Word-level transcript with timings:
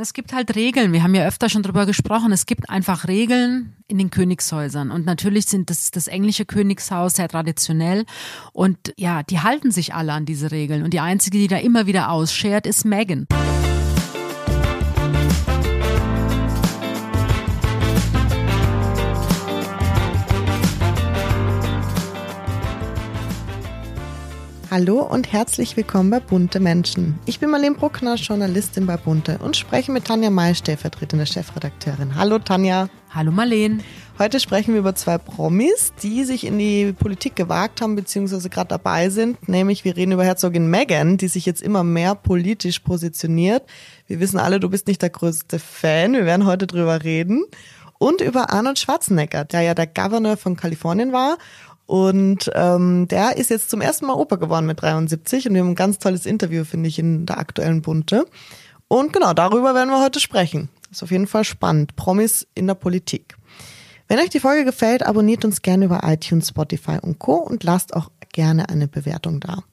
Es 0.00 0.14
gibt 0.14 0.32
halt 0.32 0.56
Regeln. 0.56 0.94
Wir 0.94 1.02
haben 1.02 1.14
ja 1.14 1.26
öfter 1.26 1.50
schon 1.50 1.62
drüber 1.62 1.84
gesprochen. 1.84 2.32
Es 2.32 2.46
gibt 2.46 2.70
einfach 2.70 3.06
Regeln 3.06 3.76
in 3.86 3.98
den 3.98 4.08
Königshäusern. 4.08 4.90
Und 4.90 5.04
natürlich 5.04 5.44
sind 5.44 5.68
das, 5.68 5.90
das 5.90 6.08
englische 6.08 6.46
Königshaus 6.46 7.16
sehr 7.16 7.28
traditionell. 7.28 8.06
Und 8.54 8.94
ja, 8.96 9.22
die 9.22 9.40
halten 9.40 9.70
sich 9.70 9.92
alle 9.92 10.14
an 10.14 10.24
diese 10.24 10.52
Regeln. 10.52 10.84
Und 10.84 10.94
die 10.94 11.00
einzige, 11.00 11.36
die 11.36 11.48
da 11.48 11.58
immer 11.58 11.86
wieder 11.86 12.10
ausschert, 12.10 12.66
ist 12.66 12.86
Meghan. 12.86 13.26
Hallo 24.70 25.02
und 25.02 25.32
herzlich 25.32 25.76
willkommen 25.76 26.10
bei 26.10 26.20
Bunte 26.20 26.60
Menschen. 26.60 27.18
Ich 27.26 27.40
bin 27.40 27.50
Marlene 27.50 27.74
Bruckner, 27.74 28.14
Journalistin 28.14 28.86
bei 28.86 28.96
Bunte 28.96 29.38
und 29.38 29.56
spreche 29.56 29.90
mit 29.90 30.04
Tanja 30.04 30.30
May, 30.30 30.54
stellvertretende 30.54 31.26
Chefredakteurin. 31.26 32.14
Hallo 32.14 32.38
Tanja. 32.38 32.88
Hallo 33.12 33.32
Marlene. 33.32 33.80
Heute 34.20 34.38
sprechen 34.38 34.74
wir 34.74 34.78
über 34.78 34.94
zwei 34.94 35.18
Promis, 35.18 35.92
die 36.04 36.22
sich 36.22 36.46
in 36.46 36.60
die 36.60 36.92
Politik 36.92 37.34
gewagt 37.34 37.80
haben, 37.80 37.96
beziehungsweise 37.96 38.48
gerade 38.48 38.68
dabei 38.68 39.10
sind. 39.10 39.48
Nämlich 39.48 39.84
wir 39.84 39.96
reden 39.96 40.12
über 40.12 40.24
Herzogin 40.24 40.70
Meghan, 40.70 41.16
die 41.16 41.26
sich 41.26 41.46
jetzt 41.46 41.62
immer 41.62 41.82
mehr 41.82 42.14
politisch 42.14 42.78
positioniert. 42.78 43.64
Wir 44.06 44.20
wissen 44.20 44.38
alle, 44.38 44.60
du 44.60 44.70
bist 44.70 44.86
nicht 44.86 45.02
der 45.02 45.10
größte 45.10 45.58
Fan. 45.58 46.12
Wir 46.12 46.26
werden 46.26 46.46
heute 46.46 46.68
drüber 46.68 47.02
reden. 47.02 47.44
Und 47.98 48.22
über 48.22 48.50
Arnold 48.50 48.78
Schwarzenegger, 48.78 49.44
der 49.44 49.60
ja 49.60 49.74
der 49.74 49.86
Governor 49.86 50.38
von 50.38 50.56
Kalifornien 50.56 51.12
war 51.12 51.36
und 51.90 52.48
ähm, 52.54 53.08
der 53.08 53.36
ist 53.36 53.50
jetzt 53.50 53.68
zum 53.68 53.80
ersten 53.80 54.06
Mal 54.06 54.12
Opa 54.12 54.36
geworden 54.36 54.64
mit 54.64 54.80
73 54.80 55.48
und 55.48 55.54
wir 55.54 55.60
haben 55.60 55.70
ein 55.70 55.74
ganz 55.74 55.98
tolles 55.98 56.24
Interview, 56.24 56.62
finde 56.62 56.88
ich, 56.88 57.00
in 57.00 57.26
der 57.26 57.38
aktuellen 57.38 57.82
Bunte. 57.82 58.26
Und 58.86 59.12
genau, 59.12 59.32
darüber 59.32 59.74
werden 59.74 59.90
wir 59.90 60.00
heute 60.00 60.20
sprechen. 60.20 60.68
Ist 60.92 61.02
auf 61.02 61.10
jeden 61.10 61.26
Fall 61.26 61.42
spannend. 61.42 61.96
Promis 61.96 62.46
in 62.54 62.68
der 62.68 62.76
Politik. 62.76 63.34
Wenn 64.06 64.20
euch 64.20 64.28
die 64.28 64.38
Folge 64.38 64.64
gefällt, 64.64 65.04
abonniert 65.04 65.44
uns 65.44 65.62
gerne 65.62 65.86
über 65.86 66.02
iTunes, 66.04 66.50
Spotify 66.50 66.98
und 67.02 67.18
Co. 67.18 67.34
und 67.34 67.64
lasst 67.64 67.92
auch 67.92 68.12
gerne 68.32 68.68
eine 68.68 68.86
Bewertung 68.86 69.40
da. 69.40 69.64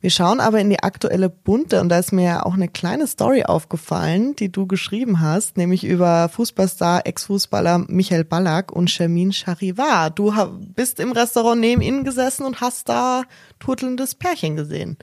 Wir 0.00 0.10
schauen 0.10 0.40
aber 0.40 0.60
in 0.60 0.70
die 0.70 0.82
aktuelle 0.82 1.28
Bunte 1.28 1.80
und 1.80 1.88
da 1.88 1.98
ist 1.98 2.12
mir 2.12 2.24
ja 2.24 2.42
auch 2.44 2.54
eine 2.54 2.68
kleine 2.68 3.06
Story 3.06 3.44
aufgefallen, 3.44 4.36
die 4.36 4.52
du 4.52 4.66
geschrieben 4.66 5.20
hast, 5.20 5.56
nämlich 5.56 5.84
über 5.84 6.28
Fußballstar, 6.28 7.06
Ex-Fußballer 7.06 7.86
Michael 7.88 8.24
Ballack 8.24 8.72
und 8.72 8.90
Shermin 8.90 9.32
Charivar. 9.32 10.10
Du 10.10 10.32
bist 10.74 11.00
im 11.00 11.12
Restaurant 11.12 11.60
neben 11.60 11.82
ihnen 11.82 12.04
gesessen 12.04 12.44
und 12.44 12.60
hast 12.60 12.88
da 12.88 13.22
turtelndes 13.58 14.14
Pärchen 14.14 14.56
gesehen. 14.56 14.98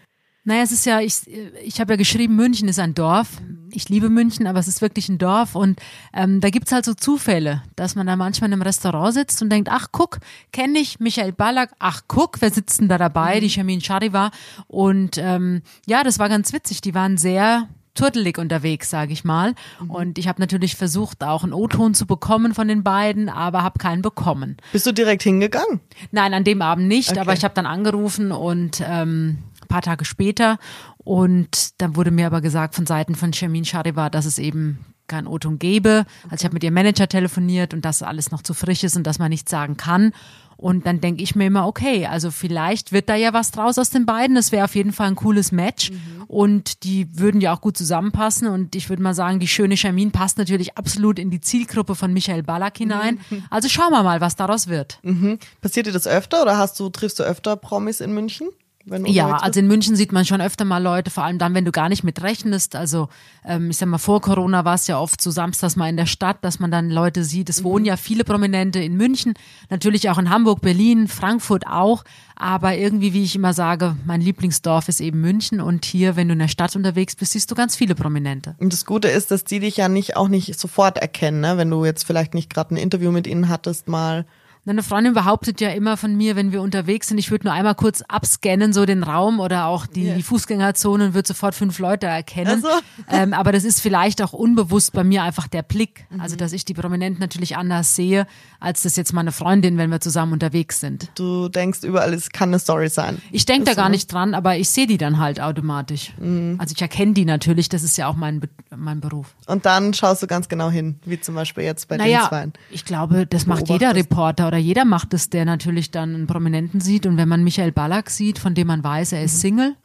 Naja, 0.46 0.64
es 0.64 0.72
ist 0.72 0.86
ja, 0.86 1.00
ich, 1.00 1.22
ich 1.64 1.80
habe 1.80 1.94
ja 1.94 1.98
geschrieben, 1.98 2.36
München 2.36 2.68
ist 2.68 2.80
ein 2.80 2.94
Dorf. 2.94 3.30
Ich 3.72 3.88
liebe 3.88 4.10
München, 4.10 4.46
aber 4.46 4.60
es 4.60 4.68
ist 4.68 4.82
wirklich 4.82 5.08
ein 5.08 5.18
Dorf. 5.18 5.56
Und 5.56 5.80
ähm, 6.14 6.42
da 6.42 6.50
gibt's 6.50 6.72
halt 6.72 6.84
so 6.84 6.94
Zufälle, 6.94 7.64
dass 7.76 7.96
man 7.96 8.08
da 8.08 8.16
manchmal 8.16 8.50
in 8.50 8.54
einem 8.54 8.62
Restaurant 8.62 9.14
sitzt 9.14 9.42
und 9.42 9.50
denkt, 9.50 9.70
ach 9.72 9.88
guck, 9.92 10.20
kenne 10.52 10.80
ich 10.80 11.00
Michael 11.00 11.32
Ballack, 11.32 11.72
ach 11.80 12.02
guck, 12.08 12.42
wer 12.42 12.52
sitzt 12.52 12.82
denn 12.82 12.90
da 12.90 12.98
dabei? 12.98 13.40
Die 13.40 13.50
Shamin 13.50 13.82
Chariva. 13.82 14.32
Und 14.68 15.18
ähm, 15.18 15.62
ja, 15.86 16.04
das 16.04 16.20
war 16.20 16.28
ganz 16.28 16.52
witzig. 16.52 16.82
Die 16.82 16.94
waren 16.94 17.18
sehr 17.18 17.70
turtelig 17.96 18.38
unterwegs, 18.38 18.90
sage 18.90 19.14
ich 19.14 19.24
mal. 19.24 19.54
Mhm. 19.80 19.90
Und 19.92 20.18
ich 20.18 20.28
habe 20.28 20.42
natürlich 20.42 20.76
versucht, 20.76 21.24
auch 21.24 21.44
einen 21.44 21.54
O-Ton 21.54 21.94
zu 21.94 22.06
bekommen 22.06 22.54
von 22.54 22.68
den 22.68 22.84
beiden, 22.84 23.30
aber 23.30 23.64
habe 23.64 23.80
keinen 23.80 24.02
bekommen. 24.02 24.58
Bist 24.72 24.86
du 24.86 24.92
direkt 24.92 25.24
hingegangen? 25.24 25.80
Nein, 26.12 26.34
an 26.34 26.44
dem 26.44 26.62
Abend 26.62 26.88
nicht, 26.88 27.12
okay. 27.12 27.20
aber 27.20 27.34
ich 27.34 27.44
habe 27.44 27.54
dann 27.54 27.66
angerufen 27.66 28.32
und 28.32 28.84
ähm, 28.86 29.38
paar 29.74 29.82
Tage 29.82 30.06
später. 30.06 30.60
Und 31.00 31.82
dann 31.82 31.96
wurde 31.96 32.12
mir 32.12 32.28
aber 32.28 32.42
gesagt 32.42 32.76
von 32.76 32.86
Seiten 32.86 33.16
von 33.16 33.34
Shamin 33.34 33.66
Shariva, 33.66 34.12
dass 34.12 34.26
es 34.26 34.38
eben 34.38 34.86
kein 35.08 35.26
O-Ton 35.26 35.58
gäbe. 35.58 36.06
Also 36.26 36.36
ich 36.36 36.46
habe 36.46 36.54
mit 36.54 36.64
ihrem 36.64 36.76
Manager 36.76 37.08
telefoniert 37.08 37.74
und 37.74 37.84
dass 37.84 38.04
alles 38.04 38.30
noch 38.30 38.44
zu 38.44 38.54
frisch 38.54 38.84
ist 38.84 38.96
und 38.96 39.08
dass 39.08 39.18
man 39.18 39.30
nichts 39.30 39.50
sagen 39.50 39.76
kann. 39.76 40.14
Und 40.56 40.86
dann 40.86 41.02
denke 41.02 41.24
ich 41.24 41.36
mir 41.36 41.48
immer, 41.48 41.68
okay, 41.68 42.06
also 42.06 42.30
vielleicht 42.30 42.92
wird 42.92 43.10
da 43.10 43.16
ja 43.16 43.34
was 43.34 43.50
draus 43.50 43.80
aus 43.80 43.90
den 43.90 44.06
beiden. 44.06 44.36
Das 44.36 44.52
wäre 44.52 44.64
auf 44.64 44.76
jeden 44.76 44.94
Fall 44.94 45.08
ein 45.08 45.16
cooles 45.16 45.52
Match. 45.52 45.90
Mhm. 45.90 46.24
Und 46.28 46.84
die 46.84 47.08
würden 47.18 47.42
ja 47.42 47.54
auch 47.54 47.60
gut 47.60 47.76
zusammenpassen. 47.76 48.48
Und 48.48 48.76
ich 48.76 48.90
würde 48.90 49.02
mal 49.02 49.16
sagen, 49.16 49.40
die 49.40 49.48
schöne 49.48 49.76
Charmin 49.76 50.12
passt 50.12 50.38
natürlich 50.38 50.78
absolut 50.78 51.18
in 51.18 51.32
die 51.32 51.42
Zielgruppe 51.42 51.96
von 51.96 52.14
Michael 52.14 52.44
Ballack 52.44 52.78
hinein. 52.78 53.20
Mhm. 53.30 53.44
Also 53.50 53.70
schauen 53.70 53.92
wir 53.92 54.04
mal, 54.04 54.22
was 54.22 54.36
daraus 54.36 54.68
wird. 54.68 55.00
Mhm. 55.02 55.40
Passiert 55.62 55.88
dir 55.88 55.92
das 55.92 56.08
öfter 56.08 56.44
oder 56.44 56.58
hast 56.58 56.80
du, 56.80 56.90
triffst 56.90 57.20
du 57.20 57.24
öfter 57.24 57.56
Promis 57.56 58.00
in 58.02 58.14
München? 58.14 58.48
Ja, 58.86 59.38
also 59.38 59.62
in 59.62 59.68
München 59.68 59.96
sieht 59.96 60.12
man 60.12 60.26
schon 60.26 60.42
öfter 60.42 60.66
mal 60.66 60.84
Leute, 60.84 61.10
vor 61.10 61.24
allem 61.24 61.38
dann, 61.38 61.54
wenn 61.54 61.64
du 61.64 61.72
gar 61.72 61.88
nicht 61.88 62.04
mit 62.04 62.22
rechnest. 62.22 62.76
Also 62.76 63.08
ähm, 63.46 63.70
ich 63.70 63.78
sag 63.78 63.88
mal, 63.88 63.98
vor 63.98 64.20
Corona 64.20 64.66
war 64.66 64.76
es 64.76 64.88
ja 64.88 65.00
oft 65.00 65.22
so 65.22 65.32
samstags 65.32 65.78
mal 65.78 65.88
in 65.88 65.96
der 65.96 66.06
Stadt, 66.06 66.38
dass 66.42 66.60
man 66.60 66.70
dann 66.70 66.90
Leute 66.90 67.24
sieht. 67.24 67.50
Es 67.50 67.62
mhm. 67.62 67.66
wohnen 67.66 67.86
ja 67.86 67.96
viele 67.96 68.26
Prominente 68.26 68.80
in 68.80 68.98
München, 68.98 69.36
natürlich 69.70 70.10
auch 70.10 70.18
in 70.18 70.30
Hamburg, 70.30 70.62
Berlin, 70.62 71.08
Frankfurt 71.08 71.66
auch. 71.66 72.04
Aber 72.36 72.76
irgendwie, 72.76 73.14
wie 73.14 73.24
ich 73.24 73.36
immer 73.36 73.54
sage, 73.54 73.96
mein 74.06 74.20
Lieblingsdorf 74.20 74.90
ist 74.90 75.00
eben 75.00 75.22
München. 75.22 75.62
Und 75.62 75.86
hier, 75.86 76.18
wenn 76.18 76.28
du 76.28 76.34
in 76.34 76.40
der 76.40 76.48
Stadt 76.50 76.76
unterwegs 76.76 77.16
bist, 77.16 77.32
siehst 77.32 77.50
du 77.52 77.56
ganz 77.56 77.78
viele 77.78 77.96
Prominente. 77.96 78.56
Und 78.60 78.74
das 78.74 78.86
Gute 78.86 79.08
ist, 79.08 79.32
dass 79.32 79.46
die 79.46 79.60
dich 79.60 79.78
ja 79.78 79.88
nicht 79.88 80.18
auch 80.18 80.28
nicht 80.28 80.60
sofort 80.60 80.98
erkennen, 80.98 81.40
ne? 81.40 81.58
wenn 81.58 81.70
du 81.70 81.86
jetzt 81.86 82.06
vielleicht 82.06 82.34
nicht 82.34 82.54
gerade 82.54 82.76
ein 82.76 82.78
Interview 82.78 83.12
mit 83.12 83.28
ihnen 83.28 83.48
hattest 83.48 83.88
mal 83.88 84.26
eine 84.72 84.82
Freundin 84.82 85.14
behauptet 85.14 85.60
ja 85.60 85.70
immer 85.70 85.98
von 85.98 86.16
mir, 86.16 86.38
wenn 86.38 86.54
wir 86.54 86.62
unterwegs 86.62 87.10
sind, 87.10 87.18
ich 87.18 87.32
würde 87.32 87.48
nur 87.48 87.54
einmal 87.54 87.76
kurz 87.76 88.02
abscannen, 88.02 88.72
so 88.72 88.86
den 88.86 89.04
Raum 89.04 89.42
oder 89.42 89.66
auch 89.66 89.86
die, 89.86 90.06
yeah. 90.06 90.16
die 90.16 90.24
Fußgängerzone 90.24 91.08
und 91.08 91.14
würde 91.14 91.28
sofort 91.28 91.54
fünf 91.54 91.80
Leute 91.80 92.08
erkennen. 92.08 92.48
Also. 92.48 92.70
Ähm, 93.10 93.34
aber 93.34 93.52
das 93.52 93.66
ist 93.66 93.82
vielleicht 93.82 94.22
auch 94.22 94.32
unbewusst 94.32 94.94
bei 94.94 95.04
mir 95.04 95.24
einfach 95.24 95.48
der 95.48 95.64
Blick. 95.64 96.06
Mhm. 96.10 96.22
Also, 96.22 96.38
dass 96.38 96.54
ich 96.54 96.64
die 96.64 96.74
Prominenten 96.74 97.20
natürlich 97.20 97.58
anders 97.58 97.96
sehe, 97.96 98.26
als 98.62 98.84
das 98.84 98.96
jetzt 98.96 99.12
meine 99.12 99.34
Freundin, 99.34 99.78
wenn 99.78 99.90
wir 99.90 100.00
zusammen 100.00 100.32
unterwegs 100.32 100.80
sind. 100.80 101.10
Du 101.16 101.50
denkst 101.50 101.84
überall, 101.84 102.14
es 102.14 102.30
kann 102.30 102.50
eine 102.50 102.60
Story 102.60 102.88
sein. 102.88 103.22
Ich 103.32 103.46
denke 103.46 103.66
da 103.66 103.74
gar 103.74 103.90
nicht 103.90 104.12
dran, 104.14 104.34
aber 104.34 104.56
ich 104.56 104.70
sehe 104.70 104.88
die 104.88 104.98
dann 104.98 105.20
halt 105.20 105.42
automatisch. 105.42 106.14
Mhm. 106.18 106.56
Also 106.60 106.74
ich 106.74 106.82
erkenne 106.82 107.12
die 107.12 107.26
natürlich, 107.26 107.68
das 107.68 107.84
ist 107.84 107.98
ja 107.98 108.08
auch 108.08 108.16
mein, 108.16 108.40
mein 108.74 109.02
Beruf. 109.02 109.36
Und 109.48 109.66
dann 109.66 109.94
schaust 109.94 110.24
du 110.24 110.28
ganz 110.28 110.48
genau 110.48 110.70
hin, 110.70 111.00
wie 111.04 111.20
zum 111.20 111.36
Beispiel 111.36 111.66
jetzt 111.66 111.90
bei 111.90 111.98
naja, 111.98 112.22
den 112.22 112.28
zwei. 112.30 112.60
Ich 112.72 112.86
glaube, 112.86 113.28
das 113.28 113.46
macht 113.46 113.68
jeder 113.68 113.94
Reporter 113.94 114.53
oder 114.54 114.60
jeder 114.60 114.86
macht 114.86 115.16
es, 115.16 115.32
der 115.32 115.46
natürlich 115.46 115.90
dann 115.90 116.14
einen 116.14 116.28
Prominenten 116.28 116.80
sieht. 116.80 117.08
Und 117.08 117.18
wenn 117.18 117.28
man 117.28 117.44
Michael 117.44 117.72
Ballack 117.72 118.12
sieht, 118.12 118.38
von 118.38 118.54
dem 118.54 118.68
man 118.68 118.84
weiß, 118.84 119.14
er 119.14 119.24
ist 119.24 119.38
mhm. 119.38 119.40
Single. 119.40 119.76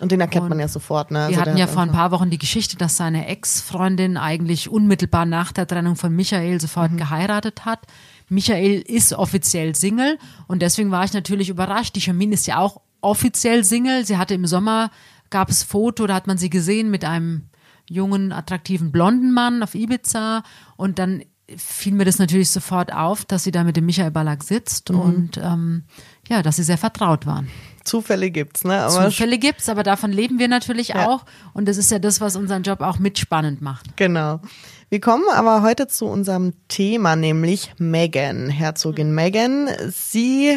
Und 0.00 0.10
den 0.10 0.20
erkennt 0.20 0.42
und 0.42 0.48
man 0.48 0.58
ja 0.58 0.66
sofort. 0.66 1.12
Ne? 1.12 1.20
Also 1.20 1.30
wir 1.30 1.40
hatten 1.40 1.56
ja 1.56 1.68
vor 1.68 1.82
ein 1.82 1.92
paar 1.92 2.10
Wochen 2.10 2.28
die 2.28 2.38
Geschichte, 2.38 2.76
dass 2.76 2.96
seine 2.96 3.28
Ex-Freundin 3.28 4.16
eigentlich 4.16 4.68
unmittelbar 4.68 5.26
nach 5.26 5.52
der 5.52 5.68
Trennung 5.68 5.94
von 5.94 6.12
Michael 6.12 6.60
sofort 6.60 6.90
mhm. 6.90 6.96
geheiratet 6.96 7.64
hat. 7.64 7.86
Michael 8.28 8.80
ist 8.80 9.12
offiziell 9.12 9.76
Single 9.76 10.18
und 10.48 10.60
deswegen 10.60 10.90
war 10.90 11.04
ich 11.04 11.12
natürlich 11.12 11.48
überrascht. 11.48 11.94
Die 11.94 12.00
Charmin 12.00 12.32
ist 12.32 12.48
ja 12.48 12.58
auch 12.58 12.80
offiziell 13.02 13.62
Single. 13.62 14.04
Sie 14.04 14.16
hatte 14.16 14.34
im 14.34 14.46
Sommer, 14.46 14.90
gab 15.30 15.50
es 15.50 15.62
Foto, 15.62 16.08
da 16.08 16.14
hat 16.14 16.26
man 16.26 16.36
sie 16.36 16.50
gesehen 16.50 16.90
mit 16.90 17.04
einem 17.04 17.48
jungen, 17.88 18.32
attraktiven 18.32 18.90
blonden 18.90 19.32
Mann 19.32 19.62
auf 19.62 19.76
Ibiza 19.76 20.42
und 20.76 20.98
dann 20.98 21.22
fiel 21.56 21.94
mir 21.94 22.04
das 22.04 22.18
natürlich 22.18 22.50
sofort 22.50 22.92
auf, 22.92 23.24
dass 23.24 23.44
sie 23.44 23.52
da 23.52 23.64
mit 23.64 23.76
dem 23.76 23.86
Michael 23.86 24.10
Ballack 24.10 24.42
sitzt 24.42 24.90
mhm. 24.90 25.00
und 25.00 25.36
ähm, 25.38 25.84
ja, 26.28 26.42
dass 26.42 26.56
sie 26.56 26.64
sehr 26.64 26.78
vertraut 26.78 27.26
waren. 27.26 27.48
Zufälle 27.84 28.32
gibt's, 28.32 28.64
ne? 28.64 28.80
Aber 28.80 29.10
Zufälle 29.10 29.38
gibt's, 29.38 29.68
aber 29.68 29.84
davon 29.84 30.10
leben 30.10 30.40
wir 30.40 30.48
natürlich 30.48 30.88
ja. 30.88 31.06
auch 31.06 31.24
und 31.54 31.68
das 31.68 31.76
ist 31.76 31.90
ja 31.92 32.00
das, 32.00 32.20
was 32.20 32.34
unseren 32.34 32.64
Job 32.64 32.80
auch 32.80 32.98
mitspannend 32.98 33.62
macht. 33.62 33.96
Genau. 33.96 34.40
Wir 34.88 35.00
kommen 35.00 35.24
aber 35.32 35.62
heute 35.62 35.88
zu 35.88 36.06
unserem 36.06 36.52
Thema, 36.68 37.16
nämlich 37.16 37.74
Megan, 37.78 38.48
Herzogin 38.48 39.12
Megan. 39.12 39.68
Sie, 39.90 40.56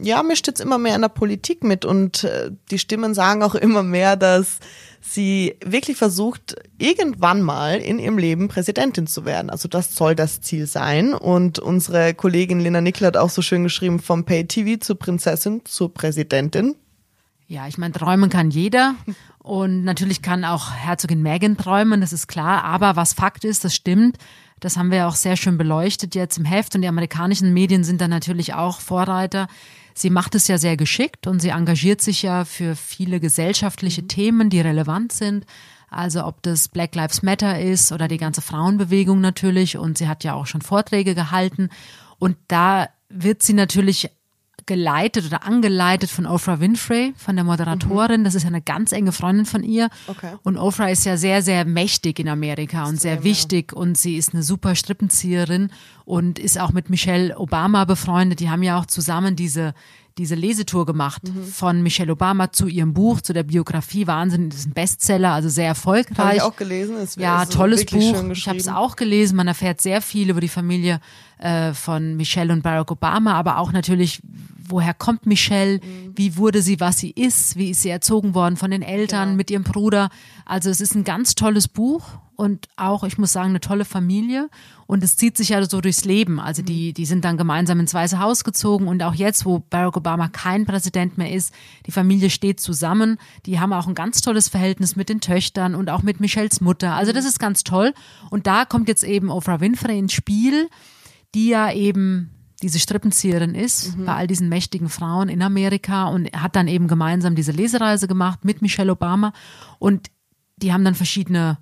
ja, 0.00 0.22
mischt 0.24 0.48
jetzt 0.48 0.60
immer 0.60 0.78
mehr 0.78 0.96
in 0.96 1.02
der 1.02 1.08
Politik 1.08 1.62
mit 1.62 1.84
und 1.84 2.24
äh, 2.24 2.50
die 2.72 2.78
Stimmen 2.80 3.14
sagen 3.14 3.42
auch 3.42 3.54
immer 3.54 3.84
mehr, 3.84 4.16
dass 4.16 4.58
sie 5.00 5.56
wirklich 5.64 5.96
versucht, 5.96 6.56
irgendwann 6.78 7.42
mal 7.42 7.78
in 7.78 7.98
ihrem 7.98 8.18
Leben 8.18 8.48
Präsidentin 8.48 9.06
zu 9.06 9.24
werden. 9.24 9.50
Also 9.50 9.68
das 9.68 9.94
soll 9.94 10.14
das 10.14 10.40
Ziel 10.40 10.66
sein. 10.66 11.14
Und 11.14 11.58
unsere 11.58 12.14
Kollegin 12.14 12.60
Lena 12.60 12.80
Nickel 12.80 13.06
hat 13.06 13.16
auch 13.16 13.30
so 13.30 13.42
schön 13.42 13.62
geschrieben, 13.62 14.00
vom 14.00 14.24
Pay-TV 14.24 14.80
zur 14.80 14.98
Prinzessin 14.98 15.62
zur 15.64 15.92
Präsidentin. 15.92 16.76
Ja, 17.46 17.66
ich 17.66 17.78
meine, 17.78 17.94
träumen 17.94 18.28
kann 18.28 18.50
jeder. 18.50 18.94
Und 19.38 19.82
natürlich 19.84 20.20
kann 20.20 20.44
auch 20.44 20.72
Herzogin 20.72 21.22
Meghan 21.22 21.56
träumen, 21.56 22.02
das 22.02 22.12
ist 22.12 22.26
klar. 22.26 22.64
Aber 22.64 22.96
was 22.96 23.14
Fakt 23.14 23.44
ist, 23.44 23.64
das 23.64 23.74
stimmt. 23.74 24.18
Das 24.60 24.76
haben 24.76 24.90
wir 24.90 25.06
auch 25.06 25.14
sehr 25.14 25.36
schön 25.36 25.56
beleuchtet 25.56 26.14
jetzt 26.14 26.36
im 26.36 26.44
Heft. 26.44 26.74
Und 26.74 26.82
die 26.82 26.88
amerikanischen 26.88 27.54
Medien 27.54 27.84
sind 27.84 28.00
da 28.00 28.08
natürlich 28.08 28.54
auch 28.54 28.80
Vorreiter. 28.80 29.48
Sie 29.98 30.10
macht 30.10 30.34
es 30.34 30.46
ja 30.46 30.58
sehr 30.58 30.76
geschickt 30.76 31.26
und 31.26 31.40
sie 31.40 31.48
engagiert 31.48 32.00
sich 32.00 32.22
ja 32.22 32.44
für 32.44 32.76
viele 32.76 33.18
gesellschaftliche 33.18 34.02
mhm. 34.02 34.08
Themen, 34.08 34.50
die 34.50 34.60
relevant 34.60 35.12
sind. 35.12 35.44
Also 35.90 36.24
ob 36.24 36.42
das 36.42 36.68
Black 36.68 36.94
Lives 36.94 37.22
Matter 37.22 37.60
ist 37.60 37.92
oder 37.92 38.08
die 38.08 38.18
ganze 38.18 38.42
Frauenbewegung 38.42 39.20
natürlich. 39.20 39.76
Und 39.76 39.98
sie 39.98 40.06
hat 40.06 40.22
ja 40.22 40.34
auch 40.34 40.46
schon 40.46 40.62
Vorträge 40.62 41.14
gehalten. 41.14 41.70
Und 42.18 42.36
da 42.46 42.88
wird 43.08 43.42
sie 43.42 43.54
natürlich 43.54 44.10
geleitet 44.68 45.26
oder 45.26 45.44
angeleitet 45.44 46.10
von 46.10 46.26
Oprah 46.26 46.60
Winfrey, 46.60 47.14
von 47.16 47.34
der 47.34 47.44
Moderatorin. 47.44 48.20
Mhm. 48.20 48.24
Das 48.24 48.36
ist 48.36 48.46
eine 48.46 48.62
ganz 48.62 48.92
enge 48.92 49.10
Freundin 49.10 49.46
von 49.46 49.64
ihr. 49.64 49.88
Okay. 50.06 50.34
Und 50.44 50.58
Oprah 50.58 50.90
ist 50.90 51.04
ja 51.04 51.16
sehr, 51.16 51.42
sehr 51.42 51.64
mächtig 51.64 52.20
in 52.20 52.28
Amerika 52.28 52.84
und 52.84 53.00
sehr, 53.00 53.14
sehr 53.14 53.24
wichtig. 53.24 53.72
Und 53.72 53.98
sie 53.98 54.16
ist 54.16 54.34
eine 54.34 54.44
super 54.44 54.76
Strippenzieherin 54.76 55.70
und 56.04 56.38
ist 56.38 56.60
auch 56.60 56.72
mit 56.72 56.90
Michelle 56.90 57.36
Obama 57.36 57.84
befreundet. 57.84 58.38
Die 58.38 58.50
haben 58.50 58.62
ja 58.62 58.78
auch 58.78 58.86
zusammen 58.86 59.34
diese 59.34 59.74
diese 60.18 60.34
Lesetour 60.34 60.84
gemacht 60.84 61.22
mhm. 61.22 61.44
von 61.44 61.82
Michelle 61.82 62.12
Obama 62.12 62.50
zu 62.50 62.66
ihrem 62.66 62.92
Buch, 62.92 63.20
zu 63.20 63.32
der 63.32 63.44
Biografie. 63.44 64.06
Wahnsinn, 64.06 64.50
das 64.50 64.60
ist 64.60 64.66
ein 64.66 64.72
Bestseller, 64.72 65.32
also 65.32 65.48
sehr 65.48 65.66
erfolgreich. 65.66 66.18
Habe 66.18 66.36
ich 66.36 66.42
auch 66.42 66.56
gelesen. 66.56 66.96
Es 66.96 67.14
ja, 67.14 67.46
tolles 67.46 67.86
Buch. 67.86 68.24
Ich 68.32 68.48
habe 68.48 68.58
es 68.58 68.68
auch 68.68 68.96
gelesen. 68.96 69.36
Man 69.36 69.46
erfährt 69.46 69.80
sehr 69.80 70.02
viel 70.02 70.30
über 70.30 70.40
die 70.40 70.48
Familie 70.48 71.00
äh, 71.38 71.72
von 71.72 72.16
Michelle 72.16 72.52
und 72.52 72.62
Barack 72.62 72.90
Obama, 72.90 73.34
aber 73.34 73.58
auch 73.58 73.72
natürlich, 73.72 74.20
woher 74.70 74.94
kommt 74.94 75.26
Michelle, 75.26 75.78
mhm. 75.78 76.12
wie 76.16 76.36
wurde 76.36 76.62
sie, 76.62 76.80
was 76.80 76.98
sie 76.98 77.10
ist, 77.10 77.56
wie 77.56 77.70
ist 77.70 77.82
sie 77.82 77.90
erzogen 77.90 78.34
worden 78.34 78.56
von 78.56 78.70
den 78.70 78.82
Eltern, 78.82 79.30
ja. 79.30 79.34
mit 79.34 79.50
ihrem 79.50 79.64
Bruder. 79.64 80.10
Also 80.44 80.70
es 80.70 80.80
ist 80.80 80.94
ein 80.94 81.04
ganz 81.04 81.34
tolles 81.34 81.68
Buch 81.68 82.18
und 82.38 82.68
auch, 82.76 83.02
ich 83.02 83.18
muss 83.18 83.32
sagen, 83.32 83.48
eine 83.48 83.60
tolle 83.60 83.84
Familie. 83.84 84.48
Und 84.86 85.02
es 85.02 85.16
zieht 85.16 85.36
sich 85.36 85.48
ja 85.48 85.64
so 85.68 85.80
durchs 85.80 86.04
Leben. 86.04 86.38
Also 86.38 86.62
die, 86.62 86.92
die 86.92 87.04
sind 87.04 87.24
dann 87.24 87.36
gemeinsam 87.36 87.80
ins 87.80 87.92
Weiße 87.92 88.20
Haus 88.20 88.44
gezogen 88.44 88.86
und 88.86 89.02
auch 89.02 89.14
jetzt, 89.14 89.44
wo 89.44 89.58
Barack 89.58 89.96
Obama 89.96 90.28
kein 90.28 90.64
Präsident 90.64 91.18
mehr 91.18 91.32
ist, 91.32 91.52
die 91.86 91.90
Familie 91.90 92.30
steht 92.30 92.60
zusammen. 92.60 93.18
Die 93.44 93.58
haben 93.58 93.72
auch 93.72 93.88
ein 93.88 93.96
ganz 93.96 94.20
tolles 94.20 94.48
Verhältnis 94.48 94.94
mit 94.94 95.08
den 95.08 95.20
Töchtern 95.20 95.74
und 95.74 95.90
auch 95.90 96.04
mit 96.04 96.20
Michelles 96.20 96.60
Mutter. 96.60 96.94
Also 96.94 97.10
das 97.10 97.24
ist 97.24 97.40
ganz 97.40 97.64
toll. 97.64 97.92
Und 98.30 98.46
da 98.46 98.64
kommt 98.64 98.86
jetzt 98.86 99.02
eben 99.02 99.30
Oprah 99.30 99.60
Winfrey 99.60 99.98
ins 99.98 100.12
Spiel, 100.12 100.68
die 101.34 101.48
ja 101.48 101.72
eben 101.72 102.37
diese 102.62 102.78
Strippenzieherin 102.78 103.54
ist 103.54 103.96
mhm. 103.96 104.06
bei 104.06 104.14
all 104.14 104.26
diesen 104.26 104.48
mächtigen 104.48 104.88
Frauen 104.88 105.28
in 105.28 105.42
Amerika 105.42 106.08
und 106.08 106.30
hat 106.32 106.56
dann 106.56 106.68
eben 106.68 106.88
gemeinsam 106.88 107.34
diese 107.34 107.52
Lesereise 107.52 108.08
gemacht 108.08 108.44
mit 108.44 108.62
Michelle 108.62 108.92
Obama 108.92 109.32
und 109.78 110.10
die 110.56 110.72
haben 110.72 110.84
dann 110.84 110.96
verschiedene 110.96 111.58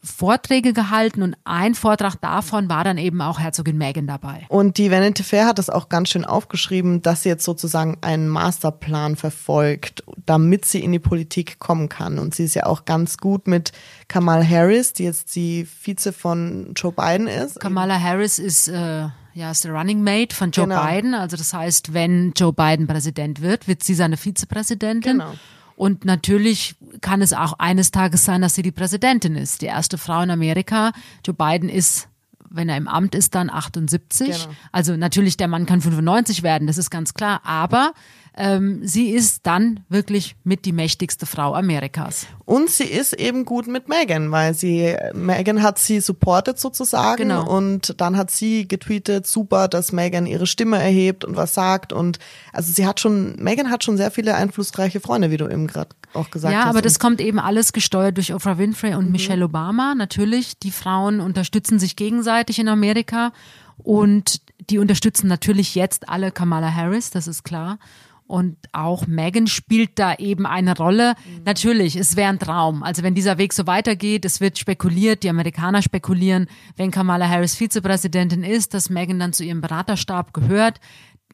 Vorträge 0.00 0.72
gehalten 0.72 1.22
und 1.22 1.36
ein 1.44 1.74
Vortrag 1.74 2.20
davon 2.20 2.68
war 2.68 2.84
dann 2.84 2.98
eben 2.98 3.20
auch 3.20 3.40
Herzogin 3.40 3.76
Meghan 3.76 4.06
dabei. 4.06 4.46
Und 4.48 4.78
die 4.78 4.92
Vanity 4.92 5.24
Fair 5.24 5.46
hat 5.46 5.58
das 5.58 5.70
auch 5.70 5.88
ganz 5.88 6.10
schön 6.10 6.24
aufgeschrieben, 6.24 7.02
dass 7.02 7.24
sie 7.24 7.30
jetzt 7.30 7.44
sozusagen 7.44 7.98
einen 8.00 8.28
Masterplan 8.28 9.16
verfolgt, 9.16 10.04
damit 10.24 10.64
sie 10.64 10.84
in 10.84 10.92
die 10.92 11.00
Politik 11.00 11.58
kommen 11.58 11.88
kann. 11.88 12.20
Und 12.20 12.34
sie 12.34 12.44
ist 12.44 12.54
ja 12.54 12.66
auch 12.66 12.84
ganz 12.84 13.18
gut 13.18 13.48
mit 13.48 13.72
Kamala 14.06 14.48
Harris, 14.48 14.92
die 14.92 15.02
jetzt 15.02 15.34
die 15.34 15.66
Vize 15.66 16.12
von 16.12 16.72
Joe 16.76 16.92
Biden 16.92 17.26
ist. 17.26 17.58
Kamala 17.58 18.00
Harris 18.00 18.38
ist 18.38 18.68
äh, 18.68 19.08
ja 19.38 19.50
ist 19.50 19.64
der 19.64 19.72
Running 19.72 20.02
Mate 20.02 20.34
von 20.34 20.50
Joe 20.50 20.66
genau. 20.66 20.84
Biden. 20.84 21.14
Also 21.14 21.36
das 21.36 21.52
heißt, 21.52 21.94
wenn 21.94 22.32
Joe 22.36 22.52
Biden 22.52 22.86
Präsident 22.86 23.40
wird, 23.40 23.68
wird 23.68 23.82
sie 23.82 23.94
seine 23.94 24.16
Vizepräsidentin. 24.16 25.18
Genau. 25.18 25.34
Und 25.76 26.04
natürlich 26.04 26.74
kann 27.00 27.22
es 27.22 27.32
auch 27.32 27.54
eines 27.60 27.92
Tages 27.92 28.24
sein, 28.24 28.42
dass 28.42 28.54
sie 28.54 28.62
die 28.62 28.72
Präsidentin 28.72 29.36
ist. 29.36 29.62
Die 29.62 29.66
erste 29.66 29.96
Frau 29.96 30.22
in 30.22 30.30
Amerika. 30.30 30.92
Joe 31.24 31.34
Biden 31.34 31.68
ist 31.68 32.08
wenn 32.50 32.68
er 32.68 32.76
im 32.78 32.88
Amt 32.88 33.14
ist, 33.14 33.34
dann 33.34 33.50
78. 33.50 34.28
Genau. 34.28 34.56
Also 34.72 34.96
natürlich, 34.96 35.36
der 35.36 35.48
Mann 35.48 35.66
kann 35.66 35.82
95 35.82 36.42
werden, 36.42 36.66
das 36.66 36.78
ist 36.78 36.90
ganz 36.90 37.12
klar. 37.12 37.42
Aber 37.44 37.92
ähm, 38.40 38.80
sie 38.84 39.10
ist 39.10 39.40
dann 39.46 39.80
wirklich 39.88 40.36
mit 40.44 40.64
die 40.64 40.72
mächtigste 40.72 41.26
Frau 41.26 41.54
Amerikas. 41.54 42.26
Und 42.44 42.70
sie 42.70 42.84
ist 42.84 43.12
eben 43.12 43.44
gut 43.44 43.66
mit 43.66 43.88
Megan, 43.88 44.30
weil 44.30 44.54
sie, 44.54 44.94
Megan 45.12 45.60
hat 45.60 45.78
sie 45.78 45.98
supportet 45.98 46.60
sozusagen 46.60 47.28
genau. 47.28 47.48
und 47.48 48.00
dann 48.00 48.16
hat 48.16 48.30
sie 48.30 48.68
getweetet, 48.68 49.26
super, 49.26 49.66
dass 49.66 49.90
Megan 49.90 50.24
ihre 50.24 50.46
Stimme 50.46 50.78
erhebt 50.78 51.24
und 51.24 51.34
was 51.34 51.52
sagt 51.52 51.92
und 51.92 52.20
also 52.52 52.72
sie 52.72 52.86
hat 52.86 53.00
schon, 53.00 53.34
Megan 53.42 53.70
hat 53.70 53.82
schon 53.82 53.96
sehr 53.96 54.12
viele 54.12 54.36
einflussreiche 54.36 55.00
Freunde, 55.00 55.32
wie 55.32 55.36
du 55.36 55.48
eben 55.48 55.66
gerade 55.66 55.90
auch 56.14 56.30
gesagt 56.30 56.52
ja, 56.52 56.60
hast. 56.60 56.64
Ja, 56.66 56.70
aber 56.70 56.80
das 56.80 57.00
kommt 57.00 57.20
eben 57.20 57.40
alles 57.40 57.72
gesteuert 57.72 58.16
durch 58.16 58.32
Oprah 58.32 58.56
Winfrey 58.56 58.94
und 58.94 59.06
mhm. 59.06 59.12
Michelle 59.12 59.44
Obama. 59.44 59.96
Natürlich, 59.96 60.58
die 60.60 60.70
Frauen 60.70 61.18
unterstützen 61.20 61.80
sich 61.80 61.96
gegenseitig 61.96 62.60
in 62.60 62.68
Amerika 62.68 63.32
und 63.78 64.42
die 64.70 64.78
unterstützen 64.78 65.26
natürlich 65.26 65.74
jetzt 65.74 66.08
alle 66.08 66.30
Kamala 66.30 66.72
Harris, 66.72 67.10
das 67.10 67.26
ist 67.26 67.42
klar. 67.42 67.78
Und 68.28 68.58
auch 68.72 69.06
Megan 69.06 69.46
spielt 69.46 69.98
da 69.98 70.14
eben 70.14 70.44
eine 70.44 70.76
Rolle. 70.76 71.14
Mhm. 71.14 71.44
Natürlich, 71.46 71.96
es 71.96 72.14
wäre 72.14 72.28
ein 72.28 72.38
Traum. 72.38 72.82
Also 72.82 73.02
wenn 73.02 73.14
dieser 73.14 73.38
Weg 73.38 73.54
so 73.54 73.66
weitergeht, 73.66 74.26
es 74.26 74.42
wird 74.42 74.58
spekuliert, 74.58 75.22
die 75.22 75.30
Amerikaner 75.30 75.80
spekulieren, 75.80 76.46
wenn 76.76 76.90
Kamala 76.90 77.26
Harris 77.26 77.56
Vizepräsidentin 77.56 78.44
ist, 78.44 78.74
dass 78.74 78.90
Megan 78.90 79.18
dann 79.18 79.32
zu 79.32 79.44
ihrem 79.44 79.62
Beraterstab 79.62 80.34
gehört. 80.34 80.78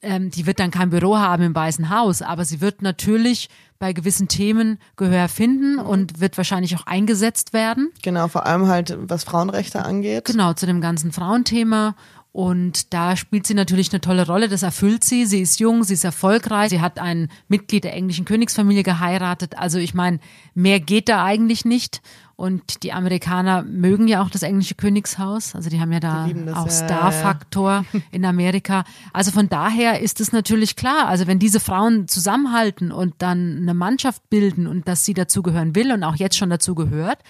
Ähm, 0.03 0.31
die 0.31 0.47
wird 0.47 0.61
dann 0.61 0.71
kein 0.71 0.91
Büro 0.91 1.19
haben 1.19 1.43
im 1.43 1.55
Weißen 1.55 1.91
Haus, 1.91 2.23
aber 2.23 2.45
sie 2.45 2.61
wird 2.61 2.81
natürlich 2.81 3.49
bei 3.81 3.93
gewissen 3.93 4.29
Themen 4.29 4.79
Gehör 4.97 5.29
finden 5.29 5.75
mhm. 5.75 5.81
und 5.81 6.21
wird 6.21 6.37
wahrscheinlich 6.37 6.77
auch 6.77 6.87
eingesetzt 6.87 7.53
werden. 7.53 7.91
Genau, 8.03 8.29
vor 8.29 8.47
allem 8.47 8.69
halt, 8.69 8.97
was 9.01 9.25
Frauenrechte 9.25 9.85
angeht. 9.85 10.27
Genau, 10.27 10.53
zu 10.53 10.67
dem 10.67 10.81
ganzen 10.81 11.11
Frauenthema. 11.11 11.97
Und 12.35 12.93
da 12.93 13.15
spielt 13.15 13.47
sie 13.47 13.55
natürlich 13.55 13.93
eine 13.93 14.01
tolle 14.01 14.27
Rolle. 14.27 14.49
Das 14.49 14.65
erfüllt 14.65 15.05
sie. 15.05 15.25
Sie 15.25 15.41
ist 15.41 15.61
jung, 15.61 15.85
sie 15.85 15.95
ist 15.95 16.03
erfolgreich. 16.03 16.71
Sie 16.71 16.81
hat 16.81 16.99
ein 16.99 17.29
Mitglied 17.47 17.85
der 17.85 17.95
englischen 17.95 18.25
Königsfamilie 18.25 18.83
geheiratet. 18.83 19.57
Also 19.57 19.79
ich 19.79 19.95
meine, 19.95 20.19
mehr 20.53 20.81
geht 20.81 21.09
da 21.09 21.25
eigentlich 21.25 21.65
nicht. 21.65 22.03
Und 22.35 22.83
die 22.83 22.93
Amerikaner 22.93 23.63
mögen 23.63 24.09
ja 24.09 24.21
auch 24.21 24.31
das 24.31 24.43
englische 24.43 24.75
Königshaus. 24.75 25.55
Also 25.55 25.71
die 25.71 25.81
haben 25.81 25.93
ja 25.93 26.01
da 26.01 26.29
auch 26.55 26.69
Star-Faktor 26.69 27.85
in 28.11 28.25
Amerika. 28.25 28.83
Also 29.13 29.31
von 29.31 29.49
daher 29.49 30.01
ist 30.01 30.21
es 30.21 30.33
natürlich 30.33 30.75
klar. 30.75 31.07
Also 31.07 31.29
wenn 31.29 31.39
diese 31.39 31.61
Frauen 31.61 32.09
zusammenhalten 32.09 32.91
und 32.91 33.15
dann 33.19 33.59
eine 33.59 33.75
Mannschaft 33.75 34.29
bilden 34.29 34.67
und 34.67 34.89
dass 34.89 35.05
sie 35.05 35.15
dazugehören 35.15 35.77
will 35.77 35.93
und 35.93 36.03
auch 36.03 36.17
jetzt 36.17 36.37
schon 36.37 36.51
dazu 36.51 36.75
gehört, 36.75 37.21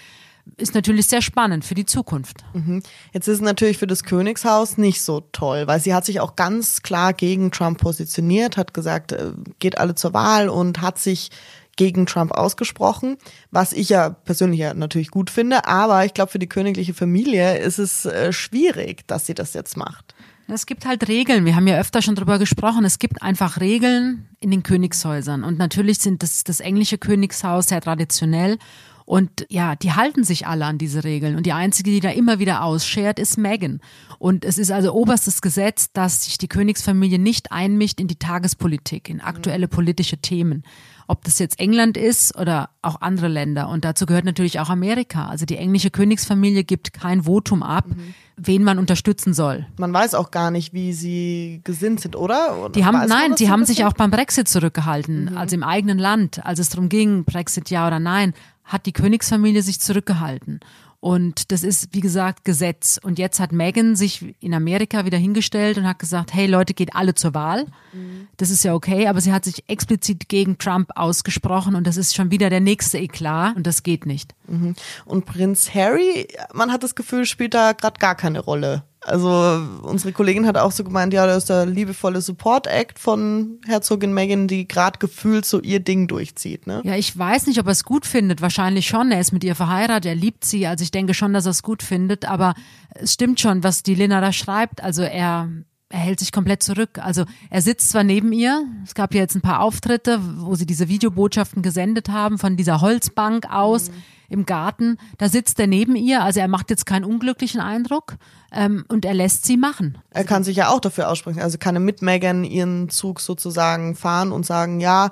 ist 0.57 0.75
natürlich 0.75 1.07
sehr 1.07 1.21
spannend 1.21 1.65
für 1.65 1.75
die 1.75 1.85
Zukunft. 1.85 2.37
Mhm. 2.53 2.81
Jetzt 3.13 3.27
ist 3.27 3.35
es 3.35 3.41
natürlich 3.41 3.77
für 3.77 3.87
das 3.87 4.03
Königshaus 4.03 4.77
nicht 4.77 5.01
so 5.01 5.21
toll, 5.31 5.67
weil 5.67 5.79
sie 5.79 5.93
hat 5.93 6.05
sich 6.05 6.19
auch 6.19 6.35
ganz 6.35 6.81
klar 6.81 7.13
gegen 7.13 7.51
Trump 7.51 7.79
positioniert, 7.79 8.57
hat 8.57 8.73
gesagt, 8.73 9.11
äh, 9.11 9.31
geht 9.59 9.77
alle 9.77 9.95
zur 9.95 10.13
Wahl 10.13 10.49
und 10.49 10.81
hat 10.81 10.99
sich 10.99 11.31
gegen 11.75 12.05
Trump 12.05 12.31
ausgesprochen, 12.31 13.17
was 13.51 13.73
ich 13.73 13.89
ja 13.89 14.09
persönlich 14.09 14.59
ja 14.61 14.73
natürlich 14.73 15.11
gut 15.11 15.29
finde, 15.29 15.67
aber 15.67 16.05
ich 16.05 16.13
glaube, 16.13 16.31
für 16.31 16.39
die 16.39 16.47
königliche 16.47 16.93
Familie 16.93 17.57
ist 17.57 17.79
es 17.79 18.05
äh, 18.05 18.31
schwierig, 18.31 19.05
dass 19.07 19.25
sie 19.25 19.33
das 19.33 19.53
jetzt 19.53 19.75
macht. 19.75 20.15
Es 20.47 20.67
gibt 20.67 20.85
halt 20.85 21.07
Regeln. 21.07 21.43
Wir 21.43 21.55
haben 21.55 21.67
ja 21.67 21.79
öfter 21.79 22.03
schon 22.03 22.13
drüber 22.13 22.37
gesprochen. 22.37 22.85
Es 22.85 22.99
gibt 22.99 23.23
einfach 23.23 23.59
Regeln 23.59 24.29
in 24.39 24.51
den 24.51 24.61
Königshäusern. 24.61 25.43
Und 25.43 25.57
natürlich 25.57 25.97
sind 25.97 26.21
das, 26.21 26.43
das 26.43 26.59
englische 26.59 26.99
Königshaus 26.99 27.69
sehr 27.69 27.81
traditionell 27.81 28.59
und 29.05 29.45
ja, 29.49 29.75
die 29.75 29.93
halten 29.93 30.23
sich 30.23 30.47
alle 30.47 30.65
an 30.65 30.79
diese 30.79 31.03
Regeln. 31.03 31.35
Und 31.35 31.45
die 31.45 31.53
einzige, 31.53 31.91
die 31.91 31.99
da 31.99 32.09
immer 32.09 32.39
wieder 32.39 32.63
ausschert, 32.63 33.19
ist 33.19 33.37
Meghan. 33.37 33.79
Und 34.17 34.43
es 34.43 34.57
ist 34.57 34.71
also 34.71 34.93
oberstes 34.93 35.43
Gesetz, 35.43 35.91
dass 35.93 36.25
sich 36.25 36.39
die 36.39 36.47
Königsfamilie 36.47 37.19
nicht 37.19 37.51
einmischt 37.51 37.99
in 37.99 38.07
die 38.07 38.15
Tagespolitik, 38.15 39.07
in 39.07 39.21
aktuelle 39.21 39.67
politische 39.67 40.17
Themen. 40.17 40.63
Ob 41.07 41.23
das 41.23 41.37
jetzt 41.37 41.59
England 41.59 41.97
ist 41.97 42.35
oder 42.35 42.71
auch 42.81 42.99
andere 42.99 43.27
Länder. 43.27 43.69
Und 43.69 43.85
dazu 43.85 44.07
gehört 44.07 44.25
natürlich 44.25 44.59
auch 44.59 44.69
Amerika. 44.69 45.27
Also 45.27 45.45
die 45.45 45.57
englische 45.57 45.91
Königsfamilie 45.91 46.63
gibt 46.63 46.93
kein 46.93 47.25
Votum 47.25 47.61
ab, 47.61 47.85
mhm. 47.87 48.15
wen 48.37 48.63
man 48.63 48.79
unterstützen 48.79 49.35
soll. 49.35 49.67
Man 49.77 49.93
weiß 49.93 50.15
auch 50.15 50.31
gar 50.31 50.49
nicht, 50.49 50.73
wie 50.73 50.93
sie 50.93 51.61
gesinnt 51.63 51.99
sind, 51.99 52.15
oder? 52.15 52.57
oder 52.57 52.69
die 52.71 52.85
haben, 52.85 53.07
nein, 53.07 53.35
die 53.35 53.51
haben 53.51 53.65
sich 53.65 53.85
auch 53.85 53.93
beim 53.93 54.09
Brexit 54.09 54.47
zurückgehalten. 54.47 55.25
Mhm. 55.25 55.37
Also 55.37 55.55
im 55.55 55.61
eigenen 55.61 55.99
Land, 55.99 56.43
als 56.43 56.57
es 56.57 56.69
darum 56.69 56.89
ging, 56.89 57.23
Brexit 57.23 57.69
ja 57.69 57.85
oder 57.85 57.99
nein, 57.99 58.33
hat 58.65 58.85
die 58.85 58.93
Königsfamilie 58.93 59.61
sich 59.61 59.79
zurückgehalten. 59.79 60.59
Und 61.05 61.51
das 61.51 61.61
ist, 61.61 61.89
wie 61.91 61.99
gesagt, 61.99 62.45
Gesetz. 62.45 62.99
Und 62.99 63.19
jetzt 63.19 63.39
hat 63.39 63.51
Meghan 63.51 63.95
sich 63.95 64.33
in 64.39 64.55
Amerika 64.55 65.05
wieder 65.05 65.19
hingestellt 65.19 65.77
und 65.77 65.87
hat 65.87 65.99
gesagt, 65.99 66.33
hey 66.33 66.47
Leute, 66.47 66.73
geht 66.73 66.95
alle 66.95 67.13
zur 67.13 67.35
Wahl. 67.35 67.67
Mhm. 67.93 68.27
Das 68.37 68.49
ist 68.49 68.63
ja 68.63 68.73
okay, 68.73 69.05
aber 69.05 69.21
sie 69.21 69.31
hat 69.31 69.45
sich 69.45 69.69
explizit 69.69 70.29
gegen 70.29 70.57
Trump 70.57 70.89
ausgesprochen 70.95 71.75
und 71.75 71.85
das 71.85 71.97
ist 71.97 72.15
schon 72.15 72.31
wieder 72.31 72.49
der 72.49 72.59
nächste 72.59 72.97
Eklat 72.97 73.55
und 73.55 73.67
das 73.67 73.83
geht 73.83 74.07
nicht. 74.07 74.33
Mhm. 74.47 74.73
Und 75.05 75.25
Prinz 75.25 75.75
Harry, 75.75 76.27
man 76.53 76.71
hat 76.71 76.81
das 76.81 76.95
Gefühl, 76.95 77.27
spielt 77.27 77.53
da 77.53 77.73
gerade 77.73 77.99
gar 77.99 78.15
keine 78.15 78.39
Rolle. 78.39 78.81
Also 79.05 79.61
unsere 79.83 80.13
Kollegin 80.13 80.47
hat 80.47 80.57
auch 80.57 80.71
so 80.71 80.83
gemeint, 80.83 81.13
ja, 81.13 81.27
das 81.27 81.37
ist 81.43 81.49
der 81.49 81.67
liebevolle 81.67 82.21
Support-Act 82.21 82.97
von 82.97 83.59
Herzogin 83.67 84.15
Meghan, 84.15 84.47
die 84.47 84.67
gerade 84.67 84.97
gefühlt 84.97 85.45
so 85.45 85.61
ihr 85.61 85.79
Ding 85.79 86.07
durchzieht. 86.07 86.65
Ne? 86.65 86.81
Ja, 86.83 86.95
ich 86.95 87.15
weiß 87.15 87.45
nicht, 87.45 87.59
ob 87.59 87.67
er 87.67 87.73
es 87.73 87.83
gut 87.83 88.07
findet. 88.07 88.41
Wahrscheinlich 88.41 88.87
schon. 88.87 89.11
Er 89.11 89.19
ist 89.19 89.31
mit 89.31 89.43
ihr 89.43 89.53
verheiratet, 89.53 90.07
er 90.07 90.15
liebt 90.15 90.43
sie. 90.43 90.65
Also 90.65 90.81
ich 90.83 90.89
denke 90.89 91.13
schon, 91.13 91.33
dass 91.33 91.45
er 91.45 91.51
es 91.51 91.61
gut 91.61 91.83
findet. 91.83 92.25
Aber 92.25 92.55
es 92.89 93.13
stimmt 93.13 93.39
schon, 93.39 93.63
was 93.63 93.83
die 93.83 93.93
Lina 93.93 94.21
da 94.21 94.33
schreibt. 94.33 94.81
Also 94.81 95.03
er 95.03 95.49
er 95.89 95.99
hält 95.99 96.19
sich 96.19 96.31
komplett 96.31 96.63
zurück. 96.63 96.99
Also 96.99 97.25
er 97.49 97.61
sitzt 97.61 97.91
zwar 97.91 98.03
neben 98.03 98.31
ihr, 98.31 98.65
es 98.83 98.95
gab 98.95 99.13
ja 99.13 99.21
jetzt 99.21 99.35
ein 99.35 99.41
paar 99.41 99.61
Auftritte, 99.61 100.19
wo 100.39 100.55
sie 100.55 100.65
diese 100.65 100.89
Videobotschaften 100.89 101.61
gesendet 101.61 102.09
haben 102.09 102.37
von 102.37 102.57
dieser 102.57 102.81
Holzbank 102.81 103.51
aus. 103.51 103.89
Mhm 103.89 104.03
im 104.29 104.45
Garten, 104.45 104.97
da 105.17 105.29
sitzt 105.29 105.59
er 105.59 105.67
neben 105.67 105.95
ihr, 105.95 106.23
also 106.23 106.39
er 106.39 106.47
macht 106.47 106.69
jetzt 106.69 106.85
keinen 106.85 107.05
unglücklichen 107.05 107.61
Eindruck 107.61 108.15
ähm, 108.51 108.85
und 108.87 109.05
er 109.05 109.13
lässt 109.13 109.45
sie 109.45 109.57
machen. 109.57 109.97
Er 110.11 110.23
kann 110.23 110.43
sich 110.43 110.57
ja 110.57 110.69
auch 110.69 110.79
dafür 110.79 111.09
aussprechen, 111.09 111.41
also 111.41 111.57
kann 111.57 111.75
er 111.75 111.81
mit 111.81 112.01
Megan 112.01 112.43
ihren 112.43 112.89
Zug 112.89 113.19
sozusagen 113.19 113.95
fahren 113.95 114.31
und 114.31 114.45
sagen, 114.45 114.79
ja, 114.79 115.11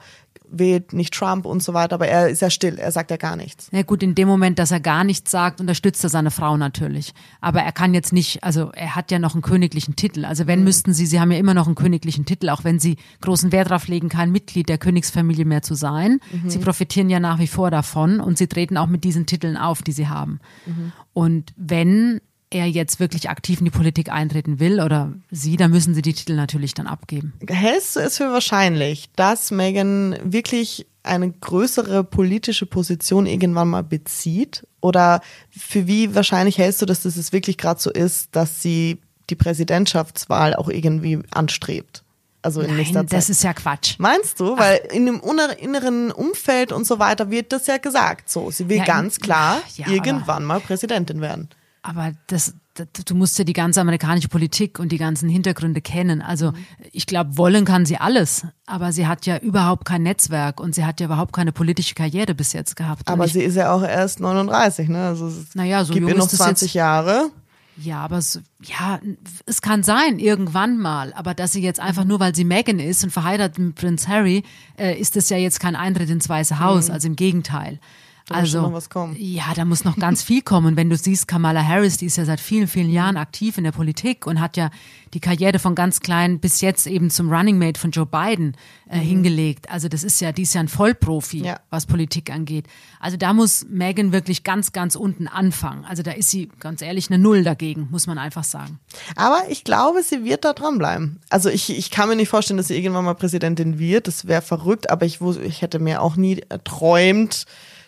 wählt 0.54 0.94
nicht 0.94 1.14
Trump 1.14 1.46
und 1.46 1.62
so 1.64 1.74
weiter, 1.74 1.96
aber 1.96 2.08
er 2.08 2.30
ist 2.30 2.42
ja 2.42 2.50
still, 2.50 2.78
er 2.78 2.92
sagt 2.92 3.12
ja 3.12 3.18
gar 3.18 3.36
nichts. 3.36 3.68
Ja 3.72 3.82
gut, 3.82 4.04
in 4.04 4.16
dem 4.16 4.28
Moment, 4.28 4.60
dass 4.60 4.72
er 4.72 4.80
gar 4.80 5.04
nichts 5.04 5.32
sagt, 5.32 5.60
unterstützt 5.60 6.04
er 6.04 6.10
seine 6.10 6.32
Frau 6.32 6.56
natürlich. 6.58 7.14
Aber 7.42 7.62
er 7.62 7.72
kann 7.72 7.94
jetzt 7.94 8.14
nicht, 8.14 8.44
also 8.44 8.72
er 8.74 8.96
hat 8.96 9.12
ja 9.12 9.20
noch 9.20 9.34
einen 9.34 9.42
königlichen 9.42 9.96
Titel. 9.96 10.26
Also 10.26 10.48
wenn 10.48 10.60
mhm. 10.60 10.66
müssten 10.66 10.94
sie, 10.94 11.06
sie 11.06 11.20
haben 11.20 11.32
ja 11.32 11.40
immer 11.40 11.54
noch 11.54 11.66
einen 11.66 11.76
königlichen 11.76 12.26
Titel, 12.26 12.50
auch 12.50 12.64
wenn 12.64 12.80
sie 12.80 12.98
großen 13.22 13.52
Wert 13.52 13.72
darauf 13.72 13.88
legen, 13.88 14.10
kein 14.10 14.32
Mitglied 14.32 14.70
der 14.70 14.78
Königsfamilie 14.78 15.46
mehr 15.46 15.64
zu 15.64 15.74
sein. 15.76 16.20
Mhm. 16.32 16.50
Sie 16.50 16.60
profitieren 16.60 17.10
ja 17.10 17.20
nach 17.20 17.40
wie 17.40 17.48
vor 17.48 17.72
davon 17.72 18.20
und 18.20 18.38
sie 18.38 18.48
treten 18.48 18.78
auch 18.78 18.88
mit 18.88 19.04
diesen 19.04 19.26
Titeln 19.26 19.58
auf, 19.58 19.82
die 19.82 19.92
sie 19.92 20.08
haben. 20.08 20.40
Mhm. 20.66 20.92
Und 21.14 21.54
wenn 21.58 22.22
er 22.54 22.66
jetzt 22.66 23.00
wirklich 23.00 23.30
aktiv 23.30 23.60
in 23.60 23.66
die 23.66 23.72
Politik 23.72 24.12
eintreten 24.12 24.60
will 24.60 24.80
oder 24.80 25.14
sie, 25.32 25.58
dann 25.58 25.72
müssen 25.72 25.94
sie 25.94 26.02
die 26.02 26.14
Titel 26.14 26.36
natürlich 26.36 26.74
dann 26.74 26.88
abgeben. 26.88 27.34
Hältst 27.48 27.96
du 27.96 28.00
es 28.00 28.18
für 28.18 28.32
wahrscheinlich, 28.32 29.10
dass 29.16 29.52
Meghan 29.52 30.18
wirklich 30.24 30.86
eine 31.04 31.32
größere 31.32 32.04
politische 32.04 32.66
Position 32.66 33.26
irgendwann 33.26 33.68
mal 33.68 33.84
bezieht? 33.84 34.66
Oder 34.82 35.22
für 35.50 35.88
wie 35.88 36.16
wahrscheinlich 36.16 36.58
hältst 36.58 36.82
du, 36.82 36.86
dass 36.86 37.04
das 37.04 37.34
wirklich 37.34 37.58
gerade 37.58 37.80
so 37.80 37.92
ist, 37.92 38.30
dass 38.36 38.62
sie 38.62 39.00
die 39.30 39.36
Präsidentschaftswahl 39.36 40.56
auch 40.56 40.70
irgendwie 40.70 41.20
anstrebt? 41.32 42.04
Also 42.42 42.60
in 42.60 42.68
Nein, 42.68 42.78
nächster 42.78 43.08
Zeit. 43.08 43.14
Das 43.14 43.30
ist 43.30 43.44
ja 43.44 43.54
Quatsch. 43.54 43.96
Meinst 44.00 44.40
du? 44.40 44.58
Weil 44.58 44.82
Ach. 44.86 44.94
in 44.94 45.06
dem 45.06 45.22
inneren 45.60 46.12
Umfeld 46.12 46.74
und 46.74 46.86
so 46.86 47.00
weiter 47.00 47.32
wird 47.32 47.54
das 47.54 47.68
ja 47.68 47.78
gesagt. 47.78 48.30
So, 48.30 48.52
sie 48.52 48.68
will 48.68 48.78
ja, 48.78 48.86
ganz 48.86 49.20
klar 49.20 49.62
ja, 49.78 49.88
irgendwann 49.88 50.44
mal 50.44 50.60
Präsidentin 50.60 51.22
werden. 51.22 51.50
Aber 51.84 52.14
das, 52.28 52.56
das, 52.76 52.88
du 53.06 53.14
musst 53.14 53.38
ja 53.38 53.44
die 53.44 53.54
ganze 53.54 53.82
amerikanische 53.82 54.30
Politik 54.30 54.80
und 54.80 54.94
die 54.94 54.98
ganzen 54.98 55.28
Hintergründe 55.28 55.82
kennen. 55.82 56.22
Also 56.22 56.54
ich 56.94 57.06
glaube, 57.06 57.38
wollen 57.38 57.66
kann 57.66 57.86
sie 57.86 57.98
alles, 57.98 58.48
aber 58.66 58.94
sie 58.94 59.06
hat 59.06 59.26
ja 59.26 59.38
überhaupt 59.38 59.84
kein 59.84 60.02
Netzwerk 60.02 60.62
und 60.62 60.74
sie 60.74 60.86
hat 60.86 61.02
ja 61.02 61.08
überhaupt 61.08 61.34
keine 61.34 61.52
politische 61.52 61.94
Karriere 61.94 62.34
bis 62.34 62.54
jetzt 62.54 62.78
gehabt. 62.78 63.08
Aber 63.10 63.26
ich, 63.26 63.34
sie 63.34 63.42
ist 63.44 63.56
ja 63.56 63.74
auch 63.74 63.84
erst 63.84 64.22
39, 64.22 64.88
ne? 64.88 65.08
Also 65.08 65.32
naja, 65.56 65.84
so 65.84 65.94
gibt 65.94 66.08
ihr 66.08 66.16
noch 66.16 66.28
20 66.28 66.74
Jahre. 66.74 67.30
Ja, 67.76 68.02
aber 68.02 68.22
so, 68.22 68.40
ja, 68.64 69.00
es 69.46 69.62
kann 69.62 69.84
sein, 69.84 70.20
irgendwann 70.20 70.78
mal. 70.78 71.12
Aber 71.14 71.34
dass 71.34 71.54
sie 71.54 71.62
jetzt 71.62 71.80
einfach 71.80 72.06
nur, 72.06 72.20
weil 72.20 72.36
sie 72.36 72.46
Megan 72.46 72.80
ist 72.80 73.04
und 73.04 73.10
verheiratet 73.10 73.58
mit 73.58 73.76
Prinz 73.76 74.08
Harry, 74.08 74.44
äh, 74.78 74.98
ist 74.98 75.16
das 75.16 75.30
ja 75.30 75.38
jetzt 75.38 75.60
kein 75.60 75.76
Eintritt 75.76 76.10
ins 76.10 76.30
Weiße 76.30 76.60
Haus. 76.60 76.88
Mhm. 76.88 76.94
Also 76.94 77.08
im 77.08 77.16
Gegenteil. 77.16 77.80
Da 78.28 78.36
also, 78.36 78.62
muss 78.62 78.70
noch 78.70 78.76
was 78.76 78.90
kommen. 78.90 79.18
Ja, 79.20 79.54
da 79.54 79.66
muss 79.66 79.84
noch 79.84 79.98
ganz 79.98 80.24
viel 80.24 80.42
kommen. 80.42 80.78
Wenn 80.78 80.90
du 80.90 80.96
siehst, 80.96 81.28
Kamala 81.28 81.62
Harris, 81.62 81.98
die 81.98 82.06
ist 82.06 82.16
ja 82.16 82.24
seit 82.24 82.40
vielen, 82.40 82.68
vielen 82.68 82.90
Jahren 82.90 83.18
aktiv 83.18 83.58
in 83.58 83.66
der 83.66 83.74
Politik 83.74 84.26
und 84.26 84.40
hat 84.40 84.56
ja 84.56 84.70
die 85.14 85.20
Karriere 85.20 85.60
von 85.60 85.76
ganz 85.76 86.00
klein 86.00 86.40
bis 86.40 86.62
jetzt 86.62 86.88
eben 86.88 87.10
zum 87.10 87.32
Running 87.32 87.58
Mate 87.58 87.80
von 87.80 87.92
Joe 87.92 88.06
Biden 88.06 88.56
äh, 88.90 88.98
mhm. 88.98 89.02
hingelegt. 89.02 89.70
Also 89.70 89.90
das 89.90 90.06
ist 90.06 90.22
ja, 90.22 90.32
die 90.32 90.44
ist 90.44 90.54
ja 90.54 90.62
ein 90.62 90.70
Vollprofi, 90.70 91.44
ja. 91.44 91.60
was 91.70 91.86
Politik 91.86 92.32
angeht. 92.32 92.66
Also 93.02 93.18
da 93.18 93.34
muss 93.34 93.66
Megan 93.70 94.14
wirklich 94.14 94.46
ganz, 94.46 94.72
ganz 94.72 94.96
unten 94.96 95.28
anfangen. 95.28 95.84
Also 95.84 96.02
da 96.02 96.12
ist 96.12 96.30
sie, 96.30 96.50
ganz 96.62 96.82
ehrlich, 96.82 97.10
eine 97.10 97.22
Null 97.22 97.44
dagegen, 97.44 97.90
muss 97.92 98.08
man 98.08 98.18
einfach 98.18 98.46
sagen. 98.46 98.80
Aber 99.18 99.44
ich 99.50 99.66
glaube, 99.66 100.02
sie 100.02 100.24
wird 100.24 100.46
da 100.46 100.54
dranbleiben. 100.54 101.20
Also 101.30 101.50
ich, 101.50 101.78
ich 101.78 101.92
kann 101.92 102.08
mir 102.08 102.16
nicht 102.16 102.30
vorstellen, 102.30 102.58
dass 102.58 102.70
sie 102.70 102.78
irgendwann 102.78 103.04
mal 103.04 103.16
Präsidentin 103.16 103.80
wird. 103.80 104.08
Das 104.08 104.28
wäre 104.28 104.42
verrückt, 104.42 104.90
aber 104.90 105.06
ich, 105.06 105.20
ich 105.22 105.62
hätte 105.62 105.80
mir 105.80 106.02
auch 106.02 106.16
nie 106.16 106.42
erträumt, 106.48 107.46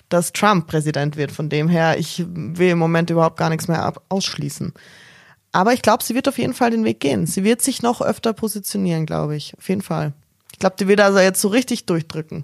dass 0.09 0.33
Trump 0.33 0.67
Präsident 0.67 1.17
wird. 1.17 1.31
Von 1.31 1.49
dem 1.49 1.67
her, 1.67 1.97
ich 1.97 2.23
will 2.27 2.69
im 2.69 2.79
Moment 2.79 3.09
überhaupt 3.09 3.37
gar 3.37 3.49
nichts 3.49 3.67
mehr 3.67 3.93
ausschließen. 4.09 4.73
Aber 5.51 5.73
ich 5.73 5.81
glaube, 5.81 6.03
sie 6.03 6.15
wird 6.15 6.27
auf 6.27 6.37
jeden 6.37 6.53
Fall 6.53 6.71
den 6.71 6.83
Weg 6.83 6.99
gehen. 6.99 7.25
Sie 7.27 7.43
wird 7.43 7.61
sich 7.61 7.81
noch 7.81 8.01
öfter 8.01 8.33
positionieren, 8.33 9.05
glaube 9.05 9.35
ich. 9.35 9.57
Auf 9.57 9.69
jeden 9.69 9.81
Fall. 9.81 10.13
Ich 10.51 10.59
glaube, 10.59 10.75
die 10.79 10.87
wird 10.87 10.99
also 11.01 11.19
jetzt 11.19 11.41
so 11.41 11.47
richtig 11.47 11.85
durchdrücken. 11.85 12.43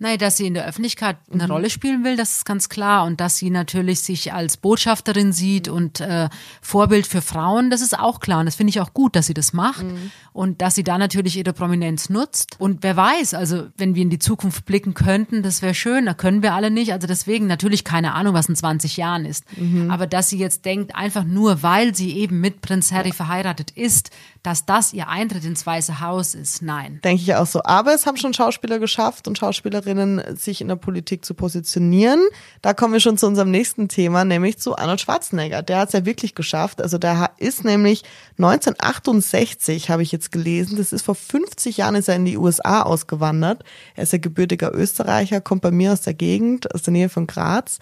Nein, 0.00 0.18
dass 0.18 0.36
sie 0.36 0.46
in 0.46 0.54
der 0.54 0.64
Öffentlichkeit 0.64 1.16
eine 1.32 1.44
mhm. 1.44 1.50
Rolle 1.50 1.70
spielen 1.70 2.04
will, 2.04 2.16
das 2.16 2.36
ist 2.36 2.44
ganz 2.44 2.68
klar. 2.68 3.04
Und 3.04 3.20
dass 3.20 3.36
sie 3.36 3.50
natürlich 3.50 4.00
sich 4.00 4.32
als 4.32 4.56
Botschafterin 4.56 5.32
sieht 5.32 5.66
und 5.66 6.00
äh, 6.00 6.28
Vorbild 6.62 7.06
für 7.06 7.20
Frauen, 7.20 7.68
das 7.68 7.80
ist 7.80 7.98
auch 7.98 8.20
klar. 8.20 8.40
Und 8.40 8.46
das 8.46 8.54
finde 8.54 8.70
ich 8.70 8.80
auch 8.80 8.94
gut, 8.94 9.16
dass 9.16 9.26
sie 9.26 9.34
das 9.34 9.52
macht. 9.52 9.84
Mhm. 9.84 10.12
Und 10.32 10.62
dass 10.62 10.76
sie 10.76 10.84
da 10.84 10.98
natürlich 10.98 11.36
ihre 11.36 11.52
Prominenz 11.52 12.10
nutzt. 12.10 12.54
Und 12.60 12.84
wer 12.84 12.96
weiß, 12.96 13.34
also 13.34 13.66
wenn 13.76 13.96
wir 13.96 14.02
in 14.02 14.10
die 14.10 14.20
Zukunft 14.20 14.64
blicken 14.66 14.94
könnten, 14.94 15.42
das 15.42 15.62
wäre 15.62 15.74
schön, 15.74 16.06
da 16.06 16.14
können 16.14 16.42
wir 16.42 16.54
alle 16.54 16.70
nicht. 16.70 16.92
Also 16.92 17.08
deswegen 17.08 17.48
natürlich 17.48 17.82
keine 17.82 18.14
Ahnung, 18.14 18.34
was 18.34 18.48
in 18.48 18.54
20 18.54 18.96
Jahren 18.96 19.24
ist. 19.24 19.44
Mhm. 19.58 19.90
Aber 19.90 20.06
dass 20.06 20.30
sie 20.30 20.38
jetzt 20.38 20.64
denkt, 20.64 20.94
einfach 20.94 21.24
nur, 21.24 21.64
weil 21.64 21.96
sie 21.96 22.16
eben 22.16 22.40
mit 22.40 22.60
Prinz 22.60 22.92
Harry 22.92 23.10
verheiratet 23.10 23.72
ist, 23.72 24.10
dass 24.42 24.66
das 24.66 24.92
ihr 24.92 25.08
Eintritt 25.08 25.44
ins 25.44 25.66
Weiße 25.66 26.00
Haus 26.00 26.34
ist, 26.34 26.62
nein. 26.62 27.00
Denke 27.04 27.22
ich 27.22 27.34
auch 27.34 27.46
so. 27.46 27.62
Aber 27.64 27.94
es 27.94 28.06
haben 28.06 28.16
schon 28.16 28.34
Schauspieler 28.34 28.78
geschafft 28.78 29.28
und 29.28 29.38
Schauspielerinnen 29.38 30.36
sich 30.36 30.60
in 30.60 30.68
der 30.68 30.76
Politik 30.76 31.24
zu 31.24 31.34
positionieren. 31.34 32.20
Da 32.62 32.74
kommen 32.74 32.92
wir 32.92 33.00
schon 33.00 33.18
zu 33.18 33.26
unserem 33.26 33.50
nächsten 33.50 33.88
Thema, 33.88 34.24
nämlich 34.24 34.58
zu 34.58 34.76
Arnold 34.76 35.00
Schwarzenegger. 35.00 35.62
Der 35.62 35.78
hat 35.78 35.88
es 35.88 35.94
ja 35.94 36.04
wirklich 36.04 36.34
geschafft. 36.34 36.80
Also 36.80 36.98
der 36.98 37.30
ist 37.38 37.64
nämlich 37.64 38.04
1968, 38.38 39.90
habe 39.90 40.02
ich 40.02 40.12
jetzt 40.12 40.32
gelesen, 40.32 40.76
das 40.76 40.92
ist 40.92 41.04
vor 41.04 41.14
50 41.14 41.76
Jahren 41.76 41.96
ist 41.96 42.08
er 42.08 42.16
in 42.16 42.24
die 42.24 42.38
USA 42.38 42.82
ausgewandert. 42.82 43.64
Er 43.94 44.04
ist 44.04 44.12
ja 44.12 44.18
gebürtiger 44.18 44.74
Österreicher, 44.74 45.40
kommt 45.40 45.62
bei 45.62 45.70
mir 45.70 45.92
aus 45.92 46.02
der 46.02 46.14
Gegend, 46.14 46.74
aus 46.74 46.82
der 46.82 46.92
Nähe 46.92 47.08
von 47.08 47.26
Graz 47.26 47.78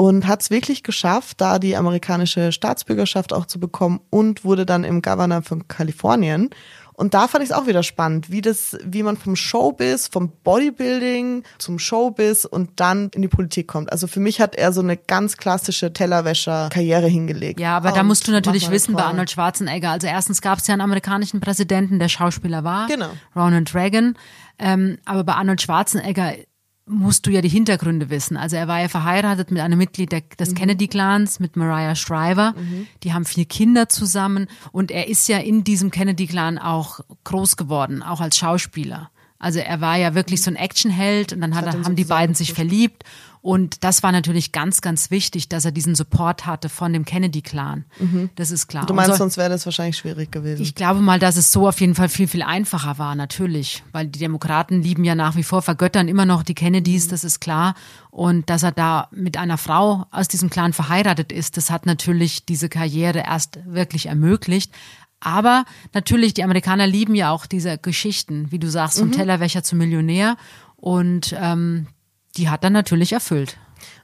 und 0.00 0.26
hat 0.26 0.40
es 0.40 0.48
wirklich 0.48 0.82
geschafft, 0.82 1.42
da 1.42 1.58
die 1.58 1.76
amerikanische 1.76 2.52
Staatsbürgerschaft 2.52 3.34
auch 3.34 3.44
zu 3.44 3.60
bekommen 3.60 4.00
und 4.08 4.46
wurde 4.46 4.64
dann 4.64 4.82
im 4.82 5.02
Governor 5.02 5.42
von 5.42 5.68
Kalifornien. 5.68 5.99
Und 7.00 7.14
da 7.14 7.28
fand 7.28 7.42
ich 7.42 7.48
es 7.48 7.56
auch 7.56 7.66
wieder 7.66 7.82
spannend, 7.82 8.30
wie 8.30 8.42
das, 8.42 8.76
wie 8.84 9.02
man 9.02 9.16
vom 9.16 9.34
Showbiz, 9.34 10.08
vom 10.08 10.32
Bodybuilding 10.44 11.44
zum 11.56 11.78
Showbiz 11.78 12.44
und 12.44 12.78
dann 12.78 13.08
in 13.14 13.22
die 13.22 13.28
Politik 13.28 13.68
kommt. 13.68 13.90
Also 13.90 14.06
für 14.06 14.20
mich 14.20 14.38
hat 14.38 14.54
er 14.54 14.70
so 14.74 14.82
eine 14.82 14.98
ganz 14.98 15.38
klassische 15.38 15.94
Tellerwäscher-Karriere 15.94 17.06
hingelegt. 17.06 17.58
Ja, 17.58 17.78
aber 17.78 17.88
und 17.88 17.96
da 17.96 18.02
musst 18.02 18.28
du 18.28 18.32
natürlich 18.32 18.70
wissen 18.70 18.94
bei 18.94 19.02
Arnold 19.02 19.30
Schwarzenegger. 19.30 19.92
Also 19.92 20.08
erstens 20.08 20.42
gab 20.42 20.58
es 20.58 20.66
ja 20.66 20.74
einen 20.74 20.82
amerikanischen 20.82 21.40
Präsidenten, 21.40 21.98
der 21.98 22.08
Schauspieler 22.08 22.64
war, 22.64 22.86
genau. 22.86 23.08
Ronald 23.34 23.74
Reagan. 23.74 24.18
Ähm, 24.58 24.98
aber 25.06 25.24
bei 25.24 25.32
Arnold 25.32 25.62
Schwarzenegger 25.62 26.34
musst 26.90 27.26
du 27.26 27.30
ja 27.30 27.40
die 27.40 27.48
Hintergründe 27.48 28.10
wissen. 28.10 28.36
Also 28.36 28.56
er 28.56 28.68
war 28.68 28.80
ja 28.80 28.88
verheiratet 28.88 29.50
mit 29.50 29.60
einem 29.60 29.78
Mitglied 29.78 30.12
der, 30.12 30.22
des 30.38 30.50
mhm. 30.50 30.54
Kennedy-Clans, 30.56 31.40
mit 31.40 31.56
Mariah 31.56 31.94
Shriver. 31.94 32.54
Mhm. 32.56 32.86
Die 33.02 33.14
haben 33.14 33.24
vier 33.24 33.44
Kinder 33.44 33.88
zusammen 33.88 34.48
und 34.72 34.90
er 34.90 35.08
ist 35.08 35.28
ja 35.28 35.38
in 35.38 35.64
diesem 35.64 35.90
Kennedy-Clan 35.90 36.58
auch 36.58 37.00
groß 37.24 37.56
geworden, 37.56 38.02
auch 38.02 38.20
als 38.20 38.36
Schauspieler. 38.36 39.10
Also 39.38 39.58
er 39.58 39.80
war 39.80 39.96
ja 39.96 40.14
wirklich 40.14 40.42
so 40.42 40.50
ein 40.50 40.56
Actionheld 40.56 41.32
und 41.32 41.40
dann 41.40 41.54
hat, 41.54 41.66
haben 41.66 41.96
die 41.96 42.04
beiden 42.04 42.34
sich 42.34 42.52
verliebt 42.52 43.04
und 43.42 43.84
das 43.84 44.02
war 44.02 44.12
natürlich 44.12 44.52
ganz, 44.52 44.82
ganz 44.82 45.10
wichtig, 45.10 45.48
dass 45.48 45.64
er 45.64 45.72
diesen 45.72 45.94
Support 45.94 46.44
hatte 46.44 46.68
von 46.68 46.92
dem 46.92 47.06
Kennedy-Clan. 47.06 47.86
Mhm. 47.98 48.30
Das 48.34 48.50
ist 48.50 48.66
klar. 48.66 48.84
Du 48.84 48.92
meinst, 48.92 49.12
so, 49.12 49.16
sonst 49.16 49.38
wäre 49.38 49.48
das 49.48 49.64
wahrscheinlich 49.64 49.96
schwierig 49.96 50.30
gewesen. 50.30 50.62
Ich 50.62 50.74
glaube 50.74 51.00
mal, 51.00 51.18
dass 51.18 51.36
es 51.36 51.50
so 51.50 51.66
auf 51.66 51.80
jeden 51.80 51.94
Fall 51.94 52.10
viel, 52.10 52.28
viel 52.28 52.42
einfacher 52.42 52.98
war, 52.98 53.14
natürlich. 53.14 53.82
Weil 53.92 54.08
die 54.08 54.18
Demokraten 54.18 54.82
lieben 54.82 55.04
ja 55.04 55.14
nach 55.14 55.36
wie 55.36 55.42
vor, 55.42 55.62
vergöttern 55.62 56.08
immer 56.08 56.26
noch 56.26 56.42
die 56.42 56.54
Kennedys, 56.54 57.06
mhm. 57.06 57.10
das 57.10 57.24
ist 57.24 57.40
klar. 57.40 57.74
Und 58.10 58.50
dass 58.50 58.62
er 58.62 58.72
da 58.72 59.08
mit 59.10 59.38
einer 59.38 59.56
Frau 59.56 60.06
aus 60.10 60.28
diesem 60.28 60.50
Clan 60.50 60.74
verheiratet 60.74 61.32
ist, 61.32 61.56
das 61.56 61.70
hat 61.70 61.86
natürlich 61.86 62.44
diese 62.44 62.68
Karriere 62.68 63.20
erst 63.20 63.58
wirklich 63.64 64.06
ermöglicht. 64.06 64.70
Aber 65.18 65.64
natürlich, 65.94 66.34
die 66.34 66.44
Amerikaner 66.44 66.86
lieben 66.86 67.14
ja 67.14 67.30
auch 67.30 67.46
diese 67.46 67.78
Geschichten, 67.78 68.50
wie 68.50 68.58
du 68.58 68.70
sagst, 68.70 68.98
vom 68.98 69.08
mhm. 69.08 69.12
Tellerwäscher 69.12 69.62
zum 69.62 69.78
Millionär. 69.78 70.36
Und 70.76 71.34
ähm, 71.38 71.86
die 72.36 72.48
hat 72.48 72.64
er 72.64 72.70
natürlich 72.70 73.12
erfüllt. 73.12 73.56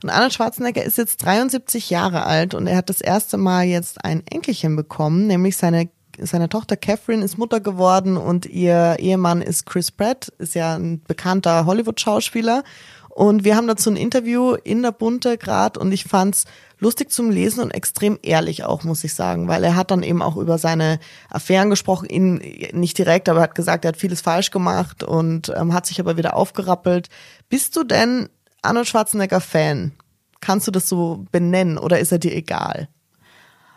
Und 0.02 0.11
Arnold 0.11 0.33
Schwarzenegger 0.33 0.85
ist 0.85 0.99
jetzt 0.99 1.25
73 1.25 1.90
Jahre 1.90 2.25
alt 2.25 2.54
und 2.54 2.66
er 2.66 2.76
hat 2.76 2.88
das 2.88 3.00
erste 3.00 3.37
Mal 3.37 3.64
jetzt 3.64 4.04
ein 4.04 4.26
Enkelchen 4.26 4.76
bekommen, 4.76 5.26
nämlich 5.26 5.56
seine 5.56 5.88
seine 6.18 6.49
Tochter 6.49 6.76
Catherine 6.76 7.23
ist 7.23 7.37
Mutter 7.37 7.61
geworden 7.61 8.16
und 8.16 8.47
ihr 8.47 8.97
Ehemann 8.99 9.42
ist 9.42 9.66
Chris 9.66 9.90
Pratt, 9.90 10.33
ist 10.38 10.54
ja 10.54 10.75
ein 10.75 11.02
bekannter 11.02 11.66
Hollywood-Schauspieler. 11.66 12.64
Und 13.11 13.45
wir 13.45 13.56
haben 13.56 13.66
dazu 13.66 13.90
ein 13.90 13.97
Interview 13.97 14.54
in 14.54 14.83
der 14.83 14.92
Bunte 14.92 15.38
gerade 15.38 15.80
und 15.80 15.92
ich 15.92 16.04
fand's 16.04 16.45
lustig 16.78 17.11
zum 17.11 17.30
Lesen 17.30 17.62
und 17.62 17.71
extrem 17.71 18.18
ehrlich 18.23 18.64
auch, 18.64 18.85
muss 18.85 19.04
ich 19.04 19.14
sagen, 19.14 19.49
weil 19.49 19.64
er 19.64 19.76
hat 19.76 19.90
dann 19.90 20.02
eben 20.02 20.23
auch 20.23 20.37
über 20.37 20.59
seine 20.59 20.99
Affären 21.30 21.71
gesprochen, 21.71 22.09
ihn 22.09 22.40
nicht 22.73 22.99
direkt, 22.99 23.28
aber 23.28 23.40
er 23.40 23.45
hat 23.45 23.54
gesagt, 23.54 23.85
er 23.85 23.90
hat 23.90 23.97
vieles 23.97 24.21
falsch 24.21 24.50
gemacht 24.50 25.02
und 25.02 25.52
ähm, 25.56 25.73
hat 25.73 25.87
sich 25.87 26.00
aber 26.00 26.16
wieder 26.16 26.37
aufgerappelt. 26.37 27.09
Bist 27.49 27.76
du 27.76 27.85
denn 27.85 28.28
Arnold 28.62 28.88
Schwarzenegger 28.88 29.40
Fan? 29.40 29.92
Kannst 30.40 30.66
du 30.66 30.71
das 30.71 30.88
so 30.88 31.25
benennen 31.33 31.78
oder 31.78 31.99
ist 31.99 32.12
er 32.12 32.18
dir 32.18 32.35
egal? 32.35 32.88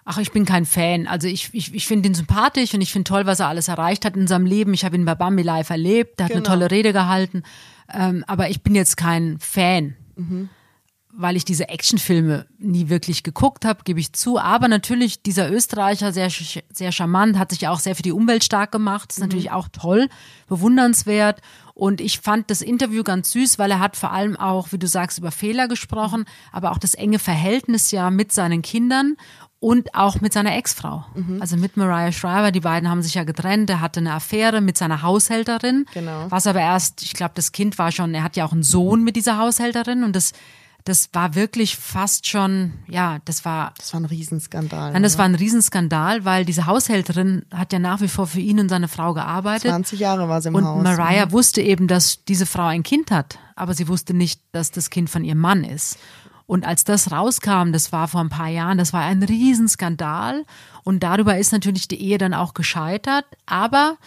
Ach, 0.03 0.17
ich 0.17 0.31
bin 0.31 0.43
kein 0.43 0.65
Fan. 0.65 1.07
Also 1.07 1.27
ich, 1.27 1.53
ich, 1.53 1.73
ich 1.73 1.85
finde 1.85 2.09
ihn 2.09 2.15
sympathisch 2.15 2.73
und 2.73 2.81
ich 2.81 2.91
finde 2.91 3.07
toll, 3.07 3.27
was 3.27 3.39
er 3.39 3.47
alles 3.47 3.67
erreicht 3.67 4.05
hat 4.05 4.17
in 4.17 4.27
seinem 4.27 4.47
Leben. 4.47 4.73
Ich 4.73 4.83
habe 4.83 4.95
ihn 4.95 5.05
bei 5.05 5.13
Bambi 5.13 5.43
Live 5.43 5.69
erlebt, 5.69 6.19
er 6.19 6.25
hat 6.25 6.31
genau. 6.31 6.39
eine 6.39 6.47
tolle 6.47 6.71
Rede 6.71 6.93
gehalten. 6.93 7.43
Ähm, 7.93 8.23
aber 8.27 8.49
ich 8.49 8.63
bin 8.63 8.75
jetzt 8.75 8.97
kein 8.97 9.37
Fan. 9.39 9.95
Mhm 10.15 10.49
weil 11.11 11.35
ich 11.35 11.43
diese 11.43 11.69
Actionfilme 11.69 12.45
nie 12.59 12.89
wirklich 12.89 13.23
geguckt 13.23 13.65
habe, 13.65 13.83
gebe 13.83 13.99
ich 13.99 14.13
zu. 14.13 14.37
Aber 14.37 14.67
natürlich, 14.67 15.23
dieser 15.23 15.51
Österreicher, 15.51 16.13
sehr, 16.13 16.29
sehr 16.29 16.91
charmant, 16.91 17.37
hat 17.37 17.51
sich 17.51 17.67
auch 17.67 17.79
sehr 17.79 17.95
für 17.95 18.03
die 18.03 18.11
Umwelt 18.11 18.43
stark 18.43 18.71
gemacht. 18.71 19.11
ist 19.11 19.19
mhm. 19.19 19.25
natürlich 19.25 19.51
auch 19.51 19.67
toll, 19.69 20.07
bewundernswert. 20.47 21.41
Und 21.73 21.99
ich 21.99 22.19
fand 22.19 22.51
das 22.51 22.61
Interview 22.61 23.03
ganz 23.03 23.31
süß, 23.31 23.57
weil 23.57 23.71
er 23.71 23.79
hat 23.79 23.95
vor 23.95 24.11
allem 24.11 24.35
auch, 24.35 24.71
wie 24.71 24.77
du 24.77 24.87
sagst, 24.87 25.17
über 25.17 25.31
Fehler 25.31 25.67
gesprochen, 25.67 26.25
aber 26.51 26.71
auch 26.71 26.77
das 26.77 26.93
enge 26.93 27.19
Verhältnis 27.19 27.91
ja 27.91 28.11
mit 28.11 28.31
seinen 28.31 28.61
Kindern 28.61 29.15
und 29.59 29.95
auch 29.95 30.21
mit 30.21 30.31
seiner 30.31 30.55
Ex-Frau. 30.55 31.05
Mhm. 31.15 31.41
Also 31.41 31.57
mit 31.57 31.75
Mariah 31.75 32.11
Shriver. 32.11 32.51
Die 32.51 32.61
beiden 32.61 32.89
haben 32.89 33.01
sich 33.01 33.15
ja 33.15 33.23
getrennt. 33.23 33.69
Er 33.69 33.81
hatte 33.81 33.99
eine 33.99 34.13
Affäre 34.13 34.61
mit 34.61 34.77
seiner 34.77 35.01
Haushälterin. 35.01 35.85
Genau. 35.93 36.27
Was 36.29 36.47
aber 36.47 36.61
erst, 36.61 37.01
ich 37.01 37.13
glaube, 37.13 37.33
das 37.35 37.51
Kind 37.51 37.77
war 37.77 37.91
schon, 37.91 38.13
er 38.13 38.23
hat 38.23 38.37
ja 38.37 38.45
auch 38.45 38.53
einen 38.53 38.63
Sohn 38.63 39.03
mit 39.03 39.15
dieser 39.15 39.37
Haushälterin 39.37 40.03
und 40.03 40.15
das 40.15 40.33
das 40.89 41.10
war 41.13 41.36
wirklich 41.36 41.77
fast 41.77 42.27
schon, 42.27 42.74
ja, 42.88 43.19
das 43.25 43.46
war. 43.46 43.74
Das 43.77 43.93
war 43.93 44.01
ein 44.01 44.05
Riesenskandal. 44.05 44.91
Nein, 44.93 45.03
das 45.03 45.13
oder? 45.13 45.19
war 45.19 45.25
ein 45.25 45.36
Riesenskandal, 45.36 46.25
weil 46.25 46.46
diese 46.46 46.65
Haushälterin 46.65 47.46
hat 47.53 47.72
ja 47.72 47.79
nach 47.79 48.01
wie 48.01 48.08
vor 48.08 48.27
für 48.27 48.39
ihn 48.39 48.60
und 48.60 48.69
seine 48.69 48.88
Frau 48.88 49.13
gearbeitet. 49.13 49.69
20 49.69 50.00
Jahre 50.00 50.27
war 50.27 50.41
sie 50.41 50.50
im 50.50 50.55
und 50.55 50.65
Haus. 50.65 50.77
Und 50.77 50.84
Mariah 50.84 51.27
mhm. 51.27 51.31
wusste 51.31 51.62
eben, 51.62 51.88
dass 51.88 52.25
diese 52.25 52.46
Frau 52.46 52.65
ein 52.65 52.84
Kind 52.84 53.12
hat, 53.12 53.38
aber 53.55 53.74
sie 53.74 53.88
wusste 53.88 54.13
nicht, 54.13 54.41
dass 54.51 54.72
das 54.72 54.89
Kind 54.89 55.10
von 55.10 55.24
ihrem 55.24 55.39
Mann 55.39 55.63
ist. 55.63 55.98
Und 56.48 56.65
als 56.65 56.84
das 56.84 57.12
rauskam, 57.12 57.72
das 57.72 57.91
war 57.91 58.08
vor 58.08 58.22
ein 58.22 58.29
paar 58.29 58.48
Jahren, 58.48 58.79
das 58.79 58.91
war 58.91 59.01
ein 59.01 59.22
Riesenskandal. 59.22 60.43
Und 60.84 61.03
darüber 61.03 61.38
ist 61.38 61.51
natürlich 61.51 61.88
die 61.88 62.01
Ehe 62.01 62.17
dann 62.17 62.34
auch 62.34 62.55
gescheitert. 62.55 63.25
Aber 63.46 63.98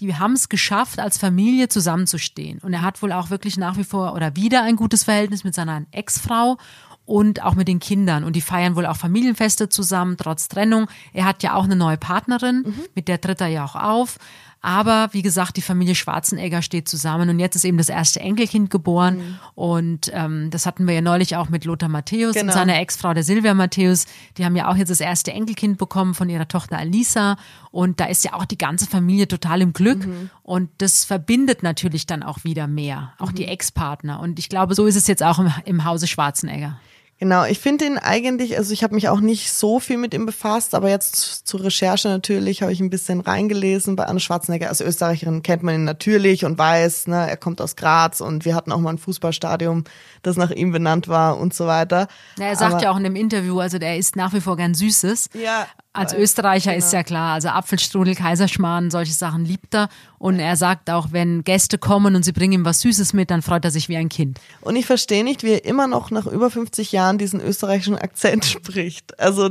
die 0.00 0.16
haben 0.16 0.32
es 0.32 0.48
geschafft, 0.48 0.98
als 0.98 1.18
Familie 1.18 1.68
zusammenzustehen. 1.68 2.58
Und 2.60 2.72
er 2.72 2.82
hat 2.82 3.02
wohl 3.02 3.12
auch 3.12 3.30
wirklich 3.30 3.56
nach 3.56 3.76
wie 3.76 3.84
vor 3.84 4.14
oder 4.14 4.34
wieder 4.36 4.62
ein 4.62 4.76
gutes 4.76 5.04
Verhältnis 5.04 5.44
mit 5.44 5.54
seiner 5.54 5.82
Ex-Frau 5.92 6.56
und 7.04 7.42
auch 7.42 7.54
mit 7.54 7.68
den 7.68 7.80
Kindern. 7.80 8.24
Und 8.24 8.36
die 8.36 8.40
feiern 8.40 8.76
wohl 8.76 8.86
auch 8.86 8.96
Familienfeste 8.96 9.68
zusammen, 9.68 10.16
trotz 10.16 10.48
Trennung. 10.48 10.86
Er 11.12 11.24
hat 11.24 11.42
ja 11.42 11.54
auch 11.54 11.64
eine 11.64 11.76
neue 11.76 11.96
Partnerin, 11.96 12.62
mhm. 12.66 12.74
mit 12.94 13.08
der 13.08 13.20
tritt 13.20 13.40
er 13.40 13.48
ja 13.48 13.64
auch 13.64 13.76
auf. 13.76 14.18
Aber 14.62 15.08
wie 15.12 15.22
gesagt, 15.22 15.56
die 15.56 15.62
Familie 15.62 15.94
Schwarzenegger 15.94 16.60
steht 16.60 16.86
zusammen 16.86 17.30
und 17.30 17.38
jetzt 17.38 17.56
ist 17.56 17.64
eben 17.64 17.78
das 17.78 17.88
erste 17.88 18.20
Enkelkind 18.20 18.68
geboren. 18.68 19.16
Mhm. 19.16 19.38
Und 19.54 20.10
ähm, 20.12 20.50
das 20.50 20.66
hatten 20.66 20.86
wir 20.86 20.94
ja 20.94 21.00
neulich 21.00 21.36
auch 21.36 21.48
mit 21.48 21.64
Lothar 21.64 21.88
Matthäus 21.88 22.34
genau. 22.34 22.48
und 22.48 22.52
seiner 22.52 22.78
Ex-Frau, 22.78 23.14
der 23.14 23.22
Silvia 23.22 23.54
Matthäus. 23.54 24.04
Die 24.36 24.44
haben 24.44 24.56
ja 24.56 24.68
auch 24.68 24.76
jetzt 24.76 24.90
das 24.90 25.00
erste 25.00 25.32
Enkelkind 25.32 25.78
bekommen 25.78 26.12
von 26.12 26.28
ihrer 26.28 26.46
Tochter 26.46 26.76
Alisa. 26.76 27.36
Und 27.70 28.00
da 28.00 28.04
ist 28.04 28.22
ja 28.22 28.34
auch 28.34 28.44
die 28.44 28.58
ganze 28.58 28.86
Familie 28.86 29.28
total 29.28 29.62
im 29.62 29.72
Glück. 29.72 30.06
Mhm. 30.06 30.28
Und 30.42 30.68
das 30.78 31.06
verbindet 31.06 31.62
natürlich 31.62 32.06
dann 32.06 32.22
auch 32.22 32.44
wieder 32.44 32.66
mehr, 32.66 33.14
auch 33.18 33.30
mhm. 33.30 33.36
die 33.36 33.46
Ex-Partner. 33.46 34.20
Und 34.20 34.38
ich 34.38 34.50
glaube, 34.50 34.74
so 34.74 34.84
ist 34.84 34.96
es 34.96 35.06
jetzt 35.06 35.22
auch 35.22 35.38
im, 35.38 35.50
im 35.64 35.84
Hause 35.84 36.06
Schwarzenegger. 36.06 36.78
Genau, 37.20 37.44
ich 37.44 37.58
finde 37.58 37.84
ihn 37.84 37.98
eigentlich, 37.98 38.56
also 38.56 38.72
ich 38.72 38.82
habe 38.82 38.94
mich 38.94 39.10
auch 39.10 39.20
nicht 39.20 39.52
so 39.52 39.78
viel 39.78 39.98
mit 39.98 40.14
ihm 40.14 40.24
befasst, 40.24 40.74
aber 40.74 40.88
jetzt 40.88 41.46
zur 41.46 41.62
Recherche 41.62 42.08
natürlich 42.08 42.62
habe 42.62 42.72
ich 42.72 42.80
ein 42.80 42.88
bisschen 42.88 43.20
reingelesen. 43.20 43.94
Bei 43.94 44.06
Anne 44.06 44.20
Schwarzenegger 44.20 44.70
als 44.70 44.80
Österreicherin 44.80 45.42
kennt 45.42 45.62
man 45.62 45.74
ihn 45.74 45.84
natürlich 45.84 46.46
und 46.46 46.56
weiß, 46.56 47.08
ne, 47.08 47.28
er 47.28 47.36
kommt 47.36 47.60
aus 47.60 47.76
Graz 47.76 48.22
und 48.22 48.46
wir 48.46 48.54
hatten 48.54 48.72
auch 48.72 48.80
mal 48.80 48.88
ein 48.88 48.98
Fußballstadion, 48.98 49.84
das 50.22 50.38
nach 50.38 50.50
ihm 50.50 50.72
benannt 50.72 51.08
war 51.08 51.36
und 51.36 51.52
so 51.52 51.66
weiter. 51.66 52.08
Ja, 52.38 52.46
er 52.46 52.56
sagt 52.56 52.72
aber, 52.72 52.82
ja 52.84 52.90
auch 52.90 52.96
in 52.96 53.04
dem 53.04 53.16
Interview, 53.16 53.60
also 53.60 53.78
der 53.78 53.98
isst 53.98 54.16
nach 54.16 54.32
wie 54.32 54.40
vor 54.40 54.56
gern 54.56 54.72
Süßes. 54.72 55.28
Ja, 55.34 55.66
als 55.92 56.14
Österreicher 56.14 56.72
genau. 56.72 56.84
ist 56.84 56.92
ja 56.92 57.02
klar, 57.02 57.34
also 57.34 57.48
Apfelstrudel, 57.48 58.14
Kaiserschmarrn, 58.14 58.90
solche 58.90 59.12
Sachen 59.12 59.44
liebt 59.44 59.74
er. 59.74 59.88
Und 60.18 60.38
er 60.38 60.56
sagt 60.56 60.88
auch, 60.88 61.08
wenn 61.10 61.42
Gäste 61.42 61.78
kommen 61.78 62.14
und 62.14 62.24
sie 62.24 62.32
bringen 62.32 62.52
ihm 62.52 62.64
was 62.64 62.80
Süßes 62.80 63.12
mit, 63.12 63.30
dann 63.30 63.42
freut 63.42 63.64
er 63.64 63.72
sich 63.72 63.88
wie 63.88 63.96
ein 63.96 64.08
Kind. 64.08 64.38
Und 64.60 64.76
ich 64.76 64.86
verstehe 64.86 65.24
nicht, 65.24 65.42
wie 65.42 65.52
er 65.52 65.64
immer 65.64 65.88
noch 65.88 66.10
nach 66.10 66.26
über 66.26 66.50
50 66.50 66.92
Jahren 66.92 67.18
diesen 67.18 67.40
österreichischen 67.40 67.96
Akzent 67.96 68.44
spricht. 68.44 69.18
Also 69.18 69.48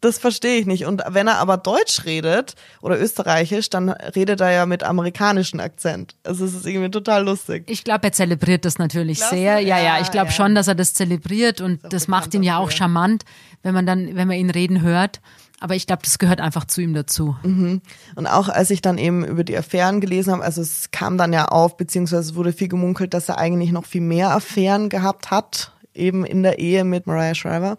das 0.00 0.18
verstehe 0.18 0.58
ich 0.58 0.66
nicht. 0.66 0.86
Und 0.86 1.02
wenn 1.06 1.28
er 1.28 1.38
aber 1.38 1.56
Deutsch 1.56 2.04
redet 2.04 2.54
oder 2.80 2.98
Österreichisch, 2.98 3.68
dann 3.70 3.90
redet 3.90 4.40
er 4.40 4.50
ja 4.50 4.66
mit 4.66 4.82
amerikanischem 4.82 5.60
Akzent. 5.60 6.16
Also 6.24 6.46
es 6.46 6.54
ist 6.54 6.66
irgendwie 6.66 6.90
total 6.90 7.24
lustig. 7.24 7.64
Ich 7.66 7.84
glaube, 7.84 8.04
er 8.04 8.12
zelebriert 8.12 8.64
das 8.64 8.78
natürlich 8.78 9.18
Klasse. 9.18 9.36
sehr. 9.36 9.60
Ja, 9.60 9.78
ja, 9.78 10.00
ich 10.00 10.10
glaube 10.10 10.28
ja. 10.28 10.32
schon, 10.32 10.54
dass 10.54 10.68
er 10.68 10.74
das 10.74 10.94
zelebriert 10.94 11.60
und 11.60 11.84
das, 11.84 11.90
das 11.90 12.08
macht 12.08 12.34
ihn 12.34 12.42
ja 12.42 12.58
auch 12.58 12.70
charmant, 12.70 13.24
wenn 13.62 13.74
man 13.74 13.86
dann, 13.86 14.16
wenn 14.16 14.26
man 14.26 14.36
ihn 14.36 14.50
reden 14.50 14.80
hört. 14.80 15.20
Aber 15.60 15.74
ich 15.74 15.86
glaube, 15.86 16.02
das 16.02 16.18
gehört 16.18 16.40
einfach 16.40 16.64
zu 16.64 16.80
ihm 16.80 16.94
dazu. 16.94 17.36
Mhm. 17.42 17.82
Und 18.16 18.26
auch 18.26 18.48
als 18.48 18.70
ich 18.70 18.80
dann 18.80 18.96
eben 18.96 19.24
über 19.24 19.44
die 19.44 19.56
Affären 19.56 20.00
gelesen 20.00 20.32
habe, 20.32 20.42
also 20.42 20.62
es 20.62 20.90
kam 20.90 21.18
dann 21.18 21.34
ja 21.34 21.48
auf, 21.48 21.76
beziehungsweise 21.76 22.34
wurde 22.34 22.52
viel 22.52 22.68
gemunkelt, 22.68 23.12
dass 23.12 23.28
er 23.28 23.38
eigentlich 23.38 23.70
noch 23.70 23.84
viel 23.84 24.00
mehr 24.00 24.34
Affären 24.34 24.88
gehabt 24.88 25.30
hat, 25.30 25.72
eben 25.94 26.24
in 26.24 26.42
der 26.42 26.58
Ehe 26.58 26.84
mit 26.84 27.06
Mariah 27.06 27.34
Shriver. 27.34 27.76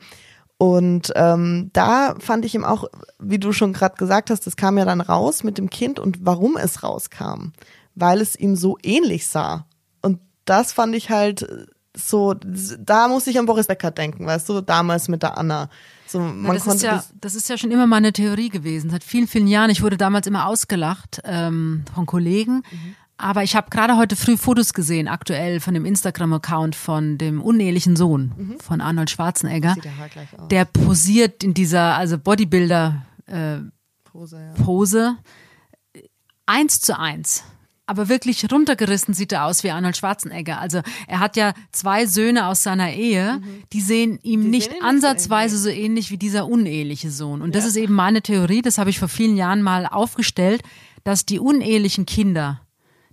Und 0.60 1.12
ähm, 1.16 1.72
da 1.74 2.14
fand 2.20 2.46
ich 2.46 2.54
ihm 2.54 2.64
auch, 2.64 2.86
wie 3.18 3.40
du 3.40 3.52
schon 3.52 3.74
gerade 3.74 3.96
gesagt 3.96 4.30
hast, 4.30 4.46
das 4.46 4.56
kam 4.56 4.78
ja 4.78 4.86
dann 4.86 5.02
raus 5.02 5.44
mit 5.44 5.58
dem 5.58 5.72
Kind 5.72 5.98
und 5.98 6.24
warum 6.24 6.56
es 6.56 6.84
rauskam, 6.84 7.54
weil 7.96 8.22
es 8.22 8.36
ihm 8.36 8.56
so 8.56 8.78
ähnlich 8.84 9.26
sah. 9.26 9.66
Und 10.04 10.20
das 10.46 10.72
fand 10.72 10.96
ich 10.96 11.10
halt 11.10 11.68
so, 11.96 12.36
da 12.36 13.08
muss 13.08 13.26
ich 13.26 13.40
an 13.40 13.48
Boris 13.48 13.66
Becker 13.66 13.90
denken, 13.90 14.28
weißt 14.28 14.50
du, 14.50 14.62
damals 14.62 15.08
mit 15.08 15.24
der 15.24 15.36
Anna. 15.36 15.68
So, 16.12 16.20
man 16.20 16.54
das, 16.54 16.68
ist 16.68 16.84
ja, 16.84 17.04
das, 17.22 17.36
ist 17.36 17.50
ja 17.50 17.58
schon 17.58 17.72
immer 17.72 17.88
meine 17.88 18.12
Theorie 18.12 18.50
gewesen. 18.50 18.90
Seit 18.90 19.04
vielen, 19.04 19.28
vielen 19.28 19.48
Jahren. 19.48 19.70
Ich 19.70 19.82
wurde 19.82 19.96
damals 19.96 20.28
immer 20.28 20.46
ausgelacht 20.46 21.22
ähm, 21.24 21.86
von 21.94 22.06
Kollegen. 22.06 22.64
Mhm. 22.70 22.96
Aber 23.18 23.44
ich 23.44 23.56
habe 23.56 23.70
gerade 23.70 23.98
heute 23.98 24.16
früh 24.16 24.36
Fotos 24.36 24.74
gesehen, 24.74 25.08
aktuell 25.08 25.60
von 25.60 25.74
dem 25.74 25.86
Instagram-Account 25.86 26.76
von 26.76 27.18
dem 27.18 27.42
unehelichen 27.42 27.96
Sohn 27.96 28.34
mhm. 28.36 28.60
von 28.60 28.82
Arnold 28.82 29.10
Schwarzenegger. 29.12 29.76
Sieht 29.76 29.86
der, 29.86 29.92
gleich 30.12 30.40
aus. 30.40 30.48
der 30.48 30.66
posiert 30.66 31.44
in 31.44 31.54
dieser, 31.54 31.96
also 31.96 32.18
Bodybuilder 32.18 33.06
äh, 33.28 33.58
Pose, 34.04 34.38
ja. 34.38 34.64
Pose. 34.64 35.18
Eins 36.46 36.82
zu 36.82 36.98
eins 36.98 37.44
aber 37.86 38.10
wirklich 38.10 38.50
runtergerissen 38.52 39.14
sieht 39.14 39.32
er 39.32 39.46
aus 39.46 39.64
wie 39.64 39.72
Arnold 39.72 39.98
Schwarzenegger. 39.98 40.60
Also 40.60 40.82
er 41.08 41.20
hat 41.20 41.36
ja 41.36 41.54
zwei 41.72 42.06
Söhne 42.06 42.48
aus 42.48 42.64
seiner 42.64 42.94
Ehe, 42.94 43.40
mhm. 43.40 43.64
die 43.74 43.82
sehen 43.82 44.20
ihm 44.24 44.44
die 44.44 44.50
nicht 44.50 44.72
sehen 44.72 44.84
ansatzweise 44.84 45.58
so 45.58 45.70
ähnlich 45.70 46.12
wie 46.12 46.18
dieser 46.18 46.48
uneheliche 46.48 47.12
Sohn. 47.12 47.42
Und 47.42 47.56
das 47.56 47.64
ja. 47.64 47.70
ist 47.70 47.76
eben 47.76 47.94
meine 47.94 48.22
Theorie, 48.22 48.62
das 48.62 48.78
habe 48.78 48.90
ich 48.90 49.00
vor 49.00 49.08
vielen 49.10 49.36
Jahren 49.36 49.62
mal 49.62 49.86
aufgestellt, 49.86 50.64
dass 51.04 51.26
die 51.26 51.40
unehelichen 51.40 52.06
Kinder 52.06 52.62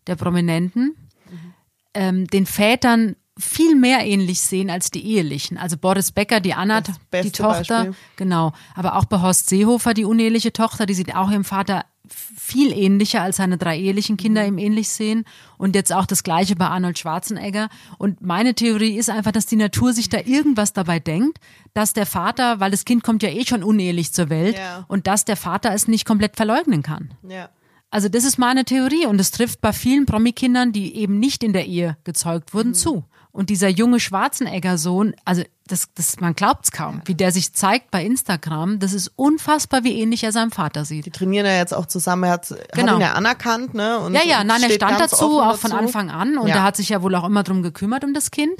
der 0.06 0.16
Prominenten 0.16 0.96
mhm. 1.30 1.54
ähm, 1.94 2.26
den 2.28 2.46
Vätern 2.46 3.16
viel 3.38 3.76
mehr 3.76 4.04
ähnlich 4.04 4.40
sehen 4.40 4.68
als 4.68 4.90
die 4.90 5.04
ehelichen. 5.04 5.58
Also 5.58 5.76
Boris 5.76 6.10
Becker, 6.10 6.40
die 6.40 6.54
Anna, 6.54 6.80
die 6.80 7.30
Tochter, 7.30 7.84
Beispiel. 7.84 7.94
genau. 8.16 8.52
Aber 8.74 8.96
auch 8.96 9.04
bei 9.04 9.20
Horst 9.20 9.48
Seehofer, 9.48 9.94
die 9.94 10.04
uneheliche 10.04 10.52
Tochter, 10.52 10.86
die 10.86 10.94
sieht 10.94 11.14
auch 11.14 11.30
ihrem 11.30 11.44
Vater 11.44 11.84
viel 12.10 12.72
ähnlicher 12.72 13.22
als 13.22 13.36
seine 13.36 13.58
drei 13.58 13.78
ehelichen 13.78 14.16
Kinder 14.16 14.46
ihm 14.46 14.58
ähnlich 14.58 14.88
sehen. 14.88 15.24
Und 15.56 15.74
jetzt 15.74 15.92
auch 15.92 16.06
das 16.06 16.22
Gleiche 16.22 16.56
bei 16.56 16.66
Arnold 16.66 16.98
Schwarzenegger. 16.98 17.68
Und 17.98 18.20
meine 18.20 18.54
Theorie 18.54 18.96
ist 18.96 19.10
einfach, 19.10 19.32
dass 19.32 19.46
die 19.46 19.56
Natur 19.56 19.92
sich 19.92 20.08
da 20.08 20.18
irgendwas 20.18 20.72
dabei 20.72 21.00
denkt, 21.00 21.38
dass 21.74 21.92
der 21.92 22.06
Vater, 22.06 22.60
weil 22.60 22.70
das 22.70 22.84
Kind 22.84 23.02
kommt 23.02 23.22
ja 23.22 23.30
eh 23.30 23.44
schon 23.44 23.62
unehelich 23.62 24.12
zur 24.12 24.30
Welt, 24.30 24.56
ja. 24.56 24.84
und 24.88 25.06
dass 25.06 25.24
der 25.24 25.36
Vater 25.36 25.72
es 25.72 25.88
nicht 25.88 26.04
komplett 26.04 26.36
verleugnen 26.36 26.82
kann. 26.82 27.14
Ja. 27.28 27.50
Also 27.90 28.08
das 28.08 28.24
ist 28.24 28.38
meine 28.38 28.64
Theorie 28.64 29.06
und 29.06 29.18
es 29.18 29.30
trifft 29.30 29.60
bei 29.60 29.72
vielen 29.72 30.04
Promikindern, 30.04 30.72
die 30.72 30.94
eben 30.96 31.18
nicht 31.18 31.42
in 31.42 31.52
der 31.54 31.66
Ehe 31.66 31.96
gezeugt 32.04 32.52
wurden, 32.52 32.70
mhm. 32.70 32.74
zu. 32.74 33.04
Und 33.38 33.50
dieser 33.50 33.68
junge 33.68 34.00
Schwarzenegger-Sohn, 34.00 35.14
also 35.24 35.44
das, 35.68 35.90
das, 35.94 36.18
man 36.18 36.34
glaubt 36.34 36.64
es 36.64 36.72
kaum, 36.72 37.02
wie 37.04 37.14
der 37.14 37.30
sich 37.30 37.52
zeigt 37.52 37.92
bei 37.92 38.04
Instagram. 38.04 38.80
Das 38.80 38.92
ist 38.92 39.12
unfassbar, 39.14 39.84
wie 39.84 40.00
ähnlich 40.00 40.24
er 40.24 40.32
seinem 40.32 40.50
Vater 40.50 40.84
sieht. 40.84 41.06
Die 41.06 41.12
trainieren 41.12 41.46
ja 41.46 41.52
jetzt 41.52 41.72
auch 41.72 41.86
zusammen. 41.86 42.24
Er 42.24 42.30
hat, 42.32 42.52
genau. 42.72 42.94
hat 42.94 42.98
ihn 42.98 43.00
ja 43.00 43.12
anerkannt, 43.12 43.74
ne? 43.74 44.00
Und 44.00 44.12
ja, 44.12 44.22
ja, 44.24 44.42
nein, 44.42 44.60
er 44.64 44.70
stand 44.70 44.98
dazu, 44.98 45.40
auch 45.40 45.56
von 45.56 45.70
Anfang 45.70 46.10
an. 46.10 46.36
Und 46.36 46.48
ja. 46.48 46.56
er 46.56 46.62
hat 46.64 46.74
sich 46.74 46.88
ja 46.88 47.00
wohl 47.00 47.14
auch 47.14 47.22
immer 47.22 47.44
drum 47.44 47.62
gekümmert 47.62 48.02
um 48.02 48.12
das 48.12 48.32
Kind. 48.32 48.58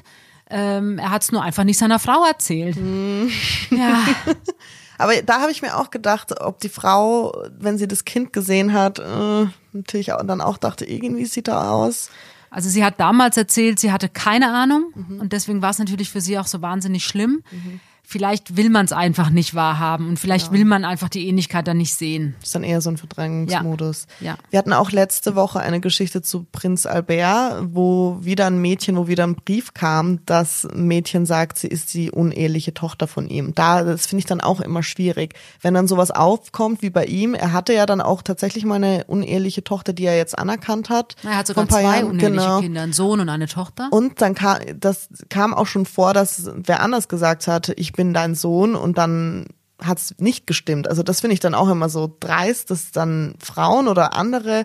Ähm, 0.49 1.01
er 1.01 1.11
hat 1.11 1.25
es 1.25 1.33
nur 1.33 1.43
einfach 1.43 1.65
nicht 1.65 1.79
seiner 1.79 1.99
Frau 1.99 2.25
erzählt. 2.25 2.77
Hm. 2.77 3.33
Ja. 3.73 4.05
Aber 4.99 5.21
da 5.23 5.41
habe 5.41 5.51
ich 5.51 5.61
mir 5.61 5.77
auch 5.77 5.91
gedacht, 5.91 6.41
ob 6.41 6.61
die 6.61 6.69
Frau, 6.69 7.35
wenn 7.51 7.79
sie 7.79 7.89
das 7.89 8.05
Kind 8.05 8.33
gesehen 8.33 8.75
hat, 8.75 9.01
äh, 9.01 9.47
natürlich 9.73 10.13
auch, 10.13 10.23
dann 10.25 10.41
auch 10.41 10.57
dachte, 10.57 10.85
irgendwie 10.85 11.27
sieht 11.27 11.49
er 11.49 11.73
aus. 11.73 12.11
Also 12.51 12.69
sie 12.69 12.85
hat 12.85 12.99
damals 13.01 13.37
erzählt, 13.37 13.79
sie 13.79 13.93
hatte 13.93 14.09
keine 14.09 14.53
Ahnung 14.53 14.93
mhm. 14.95 15.21
und 15.21 15.33
deswegen 15.33 15.63
war 15.63 15.71
es 15.71 15.79
natürlich 15.79 16.11
für 16.11 16.21
sie 16.21 16.39
auch 16.39 16.47
so 16.47 16.63
wahnsinnig 16.63 17.05
schlimm. 17.05 17.43
Mhm. 17.51 17.81
Vielleicht 18.11 18.57
will 18.57 18.71
man 18.71 18.87
es 18.87 18.93
einfach 18.93 19.29
nicht 19.29 19.55
wahrhaben 19.55 20.09
und 20.09 20.19
vielleicht 20.19 20.47
ja. 20.47 20.53
will 20.55 20.65
man 20.65 20.87
einfach 20.87 21.11
die 21.11 21.29
Ähnlichkeit 21.29 21.69
dann 21.69 21.77
nicht 21.77 21.95
sehen. 21.95 22.37
Das 22.39 22.49
ist 22.49 22.55
dann 22.55 22.65
eher 22.65 22.81
so 22.81 22.89
ein 22.89 22.97
Verdrängungsmodus. 22.97 24.07
Ja. 24.21 24.33
ja. 24.33 24.39
Wir 24.49 24.59
hatten 24.61 24.73
auch 24.73 24.91
letzte 24.93 25.35
Woche 25.35 25.61
eine 25.61 25.79
Geschichte 25.79 26.23
zu 26.23 26.47
Prinz 26.51 26.87
Albert, 26.87 27.67
wo 27.75 28.17
wieder 28.23 28.47
ein 28.47 28.63
Mädchen, 28.63 28.97
wo 28.97 29.09
wieder 29.09 29.27
ein 29.27 29.35
Brief 29.35 29.75
kam, 29.75 30.21
das 30.25 30.67
Mädchen 30.73 31.27
sagt, 31.27 31.59
sie 31.59 31.67
ist 31.67 31.93
die 31.93 32.11
uneheliche 32.11 32.73
Tochter 32.73 33.09
von 33.09 33.29
ihm. 33.29 33.55
Da, 33.55 33.85
das 33.85 34.07
finde 34.07 34.21
ich 34.21 34.27
dann 34.27 34.41
auch 34.41 34.63
immer 34.63 34.83
schwierig. 34.83 35.35
Wenn 35.61 35.75
dann 35.75 35.87
sowas 35.87 36.11
aufkommt 36.11 36.81
wie 36.81 36.91
bei 36.91 37.05
ihm, 37.05 37.35
er 37.35 37.53
hatte 37.53 37.75
ja 37.75 37.85
dann 37.85 38.01
auch 38.01 38.23
tatsächlich 38.23 38.65
mal 38.65 38.77
eine 38.77 39.05
uneheliche 39.05 39.65
Tochter, 39.65 39.93
die 39.93 40.07
er 40.07 40.17
jetzt 40.17 40.39
anerkannt 40.39 40.89
hat. 40.89 41.15
Er 41.25 41.37
hat 41.37 41.47
sogar 41.47 41.69
zwei 41.69 41.83
Jahren. 41.83 42.05
uneheliche 42.07 42.41
genau. 42.41 42.61
Kinder, 42.61 42.81
einen 42.81 42.95
Sohn 42.95 43.21
und 43.21 43.29
eine 43.29 43.49
Tochter. 43.49 43.89
Und 43.91 44.23
dann 44.23 44.35
kam, 44.35 44.61
das 44.81 45.11
kam 45.29 45.53
auch 45.53 45.67
schon 45.67 45.85
vor, 45.85 46.15
dass 46.15 46.51
wer 46.55 46.81
anders 46.81 47.09
gesagt 47.09 47.47
hat, 47.47 47.69
ich 47.77 47.98
bin 47.99 48.15
dein 48.15 48.37
Sohn 48.37 48.77
und 48.77 48.97
dann 48.97 49.47
hat 49.83 49.99
es 49.99 50.15
nicht 50.19 50.47
gestimmt. 50.47 50.87
Also 50.87 51.03
das 51.03 51.21
finde 51.21 51.35
ich 51.35 51.41
dann 51.41 51.57
auch 51.57 51.69
immer 51.69 51.89
so 51.89 52.17
dreist, 52.21 52.71
dass 52.71 52.93
dann 52.93 53.35
Frauen 53.41 53.89
oder 53.89 54.15
andere 54.15 54.65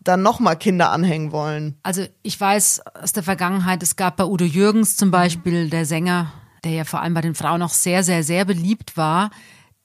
dann 0.00 0.22
nochmal 0.22 0.56
Kinder 0.56 0.92
anhängen 0.92 1.32
wollen. 1.32 1.76
Also 1.82 2.06
ich 2.22 2.40
weiß 2.40 2.82
aus 3.02 3.12
der 3.12 3.24
Vergangenheit, 3.24 3.82
es 3.82 3.96
gab 3.96 4.16
bei 4.16 4.24
Udo 4.24 4.44
Jürgens 4.44 4.96
zum 4.96 5.10
Beispiel, 5.10 5.68
der 5.70 5.86
Sänger, 5.86 6.32
der 6.62 6.70
ja 6.70 6.84
vor 6.84 7.02
allem 7.02 7.14
bei 7.14 7.20
den 7.20 7.34
Frauen 7.34 7.62
auch 7.62 7.72
sehr, 7.72 8.04
sehr, 8.04 8.22
sehr 8.22 8.44
beliebt 8.44 8.96
war, 8.96 9.30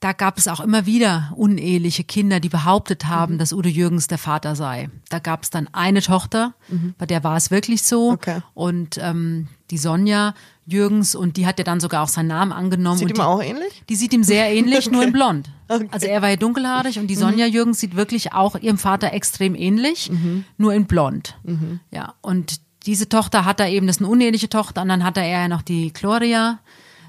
da 0.04 0.12
gab 0.12 0.36
es 0.36 0.48
auch 0.48 0.60
immer 0.60 0.84
wieder 0.84 1.32
uneheliche 1.34 2.04
Kinder, 2.04 2.38
die 2.38 2.50
behauptet 2.50 3.06
haben, 3.06 3.34
mhm. 3.34 3.38
dass 3.38 3.54
Udo 3.54 3.70
Jürgens 3.70 4.06
der 4.06 4.18
Vater 4.18 4.54
sei. 4.54 4.90
Da 5.08 5.18
gab 5.18 5.44
es 5.44 5.48
dann 5.48 5.66
eine 5.72 6.02
Tochter, 6.02 6.52
mhm. 6.68 6.94
bei 6.98 7.06
der 7.06 7.24
war 7.24 7.38
es 7.38 7.50
wirklich 7.50 7.82
so. 7.84 8.10
Okay. 8.10 8.42
Und 8.52 8.98
ähm, 8.98 9.48
die 9.70 9.78
Sonja 9.78 10.34
Jürgens 10.66 11.14
und 11.14 11.38
die 11.38 11.46
hat 11.46 11.58
ja 11.58 11.64
dann 11.64 11.80
sogar 11.80 12.02
auch 12.02 12.08
seinen 12.08 12.26
Namen 12.26 12.52
angenommen. 12.52 12.98
Sieht 12.98 13.08
ihm 13.08 13.14
die, 13.14 13.20
auch 13.22 13.42
ähnlich? 13.42 13.82
Die 13.88 13.96
sieht 13.96 14.12
ihm 14.12 14.24
sehr 14.24 14.52
ähnlich, 14.52 14.88
okay. 14.88 14.90
nur 14.94 15.04
in 15.04 15.12
blond. 15.12 15.50
Okay. 15.68 15.88
Also 15.90 16.06
er 16.06 16.20
war 16.20 16.28
ja 16.28 16.36
dunkelhaarig 16.36 16.98
und 16.98 17.06
die 17.06 17.14
Sonja 17.14 17.46
mhm. 17.46 17.54
Jürgens 17.54 17.80
sieht 17.80 17.96
wirklich 17.96 18.34
auch 18.34 18.56
ihrem 18.56 18.76
Vater 18.76 19.10
extrem 19.14 19.54
ähnlich, 19.54 20.10
mhm. 20.10 20.44
nur 20.58 20.74
in 20.74 20.84
blond. 20.84 21.38
Mhm. 21.44 21.80
Ja, 21.90 22.12
und 22.20 22.60
diese 22.84 23.08
Tochter 23.08 23.46
hat 23.46 23.58
er 23.58 23.70
eben, 23.70 23.86
das 23.86 23.96
ist 23.96 24.02
eine 24.02 24.10
uneheliche 24.10 24.50
Tochter, 24.50 24.82
und 24.82 24.88
dann 24.88 25.02
hat 25.02 25.16
er 25.16 25.26
ja 25.26 25.48
noch 25.48 25.62
die 25.62 25.94
Gloria, 25.94 26.58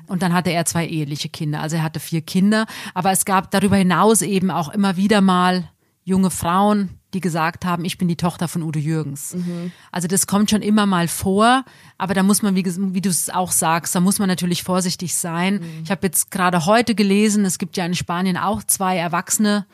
und 0.08 0.22
dann 0.22 0.34
hatte 0.34 0.52
er 0.52 0.66
zwei 0.66 0.88
eheliche 0.88 1.30
Kinder. 1.30 1.62
Also 1.62 1.78
er 1.78 1.84
hatte 1.84 2.00
vier 2.00 2.22
Kinder. 2.22 2.66
Aber 2.94 3.12
es 3.12 3.26
gab 3.26 3.52
darüber 3.52 3.76
hinaus 3.76 4.22
eben 4.22 4.52
auch 4.52 4.70
immer 4.70 4.98
wieder 4.98 5.22
mal 5.22 5.70
junge 6.04 6.30
Frauen, 6.30 6.90
die 7.16 7.20
gesagt 7.20 7.66
haben, 7.66 7.84
ich 7.84 7.98
bin 7.98 8.08
die 8.08 8.16
Tochter 8.16 8.48
von 8.48 8.62
Udo 8.62 8.80
Jürgens. 8.80 9.34
Mhm. 9.34 9.72
Also 9.92 10.08
das 10.08 10.28
kommt 10.28 10.52
schon 10.52 10.62
immer 10.62 10.86
mal 10.86 11.08
vor, 11.08 11.66
aber 11.98 12.14
da 12.14 12.22
muss 12.22 12.42
man, 12.42 12.56
wie, 12.56 12.66
wie 12.66 13.02
du 13.02 13.10
es 13.10 13.30
auch 13.30 13.52
sagst, 13.52 13.96
da 13.96 14.02
muss 14.02 14.20
man 14.20 14.28
natürlich 14.28 14.64
vorsichtig 14.64 15.16
sein. 15.16 15.56
Mhm. 15.56 15.84
Ich 15.84 15.92
habe 15.92 16.06
jetzt 16.06 16.30
gerade 16.30 16.66
heute 16.66 16.94
gelesen, 16.94 17.46
es 17.46 17.58
gibt 17.58 17.78
ja 17.78 17.86
in 17.86 17.96
Spanien 17.96 18.38
auch 18.38 18.64
zwei 18.64 18.98
Erwachsene 18.98 19.66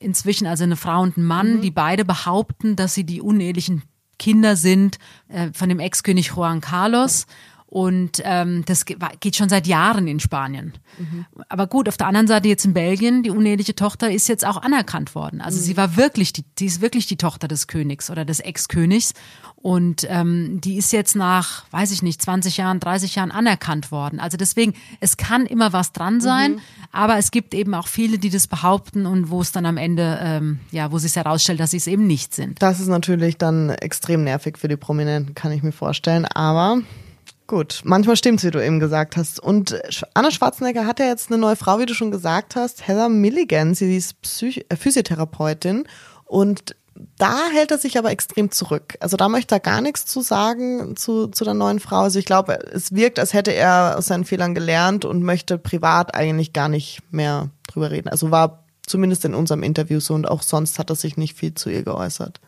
inzwischen, 0.00 0.46
also 0.46 0.64
eine 0.64 0.76
Frau 0.76 1.02
und 1.02 1.16
ein 1.16 1.24
Mann, 1.24 1.56
mhm. 1.56 1.60
die 1.60 1.70
beide 1.70 2.04
behaupten, 2.04 2.74
dass 2.74 2.94
sie 2.94 3.04
die 3.04 3.20
unehelichen 3.20 3.82
Kinder 4.18 4.56
sind 4.56 4.98
äh, 5.28 5.50
von 5.52 5.68
dem 5.68 5.78
Ex-König 5.78 6.32
Juan 6.34 6.60
Carlos. 6.60 7.26
Und 7.68 8.22
ähm, 8.24 8.64
das 8.64 8.84
geht 8.84 9.36
schon 9.36 9.48
seit 9.48 9.66
Jahren 9.66 10.06
in 10.06 10.20
Spanien. 10.20 10.72
Mhm. 10.98 11.26
Aber 11.48 11.66
gut, 11.66 11.88
auf 11.88 11.96
der 11.96 12.06
anderen 12.06 12.28
Seite 12.28 12.48
jetzt 12.48 12.64
in 12.64 12.74
Belgien, 12.74 13.24
die 13.24 13.30
uneheliche 13.30 13.74
Tochter 13.74 14.10
ist 14.10 14.28
jetzt 14.28 14.46
auch 14.46 14.62
anerkannt 14.62 15.16
worden. 15.16 15.40
Also 15.40 15.58
mhm. 15.58 15.62
sie 15.64 15.76
war 15.76 15.96
wirklich, 15.96 16.32
die, 16.32 16.44
die 16.58 16.66
ist 16.66 16.80
wirklich 16.80 17.06
die 17.06 17.16
Tochter 17.16 17.48
des 17.48 17.66
Königs 17.66 18.08
oder 18.08 18.24
des 18.24 18.38
Ex-Königs. 18.38 19.14
Und 19.56 20.06
ähm, 20.08 20.60
die 20.60 20.76
ist 20.76 20.92
jetzt 20.92 21.16
nach, 21.16 21.64
weiß 21.72 21.90
ich 21.90 22.04
nicht, 22.04 22.22
20 22.22 22.56
Jahren, 22.56 22.78
30 22.78 23.16
Jahren 23.16 23.32
anerkannt 23.32 23.90
worden. 23.90 24.20
Also 24.20 24.36
deswegen, 24.36 24.74
es 25.00 25.16
kann 25.16 25.44
immer 25.44 25.72
was 25.72 25.92
dran 25.92 26.20
sein, 26.20 26.52
mhm. 26.52 26.60
aber 26.92 27.18
es 27.18 27.32
gibt 27.32 27.52
eben 27.52 27.74
auch 27.74 27.88
viele, 27.88 28.18
die 28.18 28.30
das 28.30 28.46
behaupten 28.46 29.06
und 29.06 29.28
wo 29.28 29.40
es 29.40 29.50
dann 29.50 29.66
am 29.66 29.76
Ende, 29.76 30.20
ähm, 30.22 30.60
ja, 30.70 30.92
wo 30.92 30.98
sich 30.98 31.16
herausstellt, 31.16 31.58
dass 31.58 31.72
sie 31.72 31.78
es 31.78 31.88
eben 31.88 32.06
nicht 32.06 32.32
sind. 32.32 32.62
Das 32.62 32.78
ist 32.78 32.86
natürlich 32.86 33.38
dann 33.38 33.70
extrem 33.70 34.22
nervig 34.22 34.56
für 34.56 34.68
die 34.68 34.76
Prominenten, 34.76 35.34
kann 35.34 35.50
ich 35.50 35.64
mir 35.64 35.72
vorstellen. 35.72 36.26
Aber 36.26 36.82
Gut, 37.46 37.82
manchmal 37.84 38.16
stimmt's, 38.16 38.42
wie 38.42 38.50
du 38.50 38.64
eben 38.64 38.80
gesagt 38.80 39.16
hast. 39.16 39.38
Und 39.38 39.80
Anna 40.14 40.32
Schwarzenegger 40.32 40.84
hat 40.84 40.98
ja 40.98 41.06
jetzt 41.06 41.30
eine 41.30 41.38
neue 41.38 41.54
Frau, 41.54 41.78
wie 41.78 41.86
du 41.86 41.94
schon 41.94 42.10
gesagt 42.10 42.56
hast, 42.56 42.88
Heather 42.88 43.08
Milligan. 43.08 43.74
Sie 43.74 43.96
ist 43.96 44.20
Psych 44.22 44.66
äh, 44.68 44.76
Physiotherapeutin 44.76 45.84
und 46.24 46.74
da 47.18 47.48
hält 47.52 47.70
er 47.70 47.78
sich 47.78 47.98
aber 47.98 48.10
extrem 48.10 48.50
zurück. 48.50 48.96
Also 49.00 49.16
da 49.16 49.28
möchte 49.28 49.54
er 49.54 49.60
gar 49.60 49.80
nichts 49.80 50.06
zu 50.06 50.22
sagen 50.22 50.96
zu, 50.96 51.28
zu 51.28 51.44
der 51.44 51.54
neuen 51.54 51.78
Frau. 51.78 52.00
Also 52.00 52.18
ich 52.18 52.24
glaube, 52.24 52.58
es 52.72 52.94
wirkt, 52.94 53.18
als 53.18 53.32
hätte 53.32 53.52
er 53.52 53.96
aus 53.98 54.06
seinen 54.06 54.24
Fehlern 54.24 54.54
gelernt 54.54 55.04
und 55.04 55.22
möchte 55.22 55.58
privat 55.58 56.14
eigentlich 56.14 56.52
gar 56.52 56.68
nicht 56.68 57.00
mehr 57.10 57.50
drüber 57.68 57.90
reden. 57.90 58.08
Also 58.08 58.30
war 58.30 58.64
zumindest 58.86 59.24
in 59.24 59.34
unserem 59.34 59.62
Interview 59.62 60.00
so 60.00 60.14
und 60.14 60.26
auch 60.26 60.42
sonst 60.42 60.78
hat 60.78 60.90
er 60.90 60.96
sich 60.96 61.16
nicht 61.16 61.36
viel 61.36 61.54
zu 61.54 61.70
ihr 61.70 61.82
geäußert. 61.82 62.40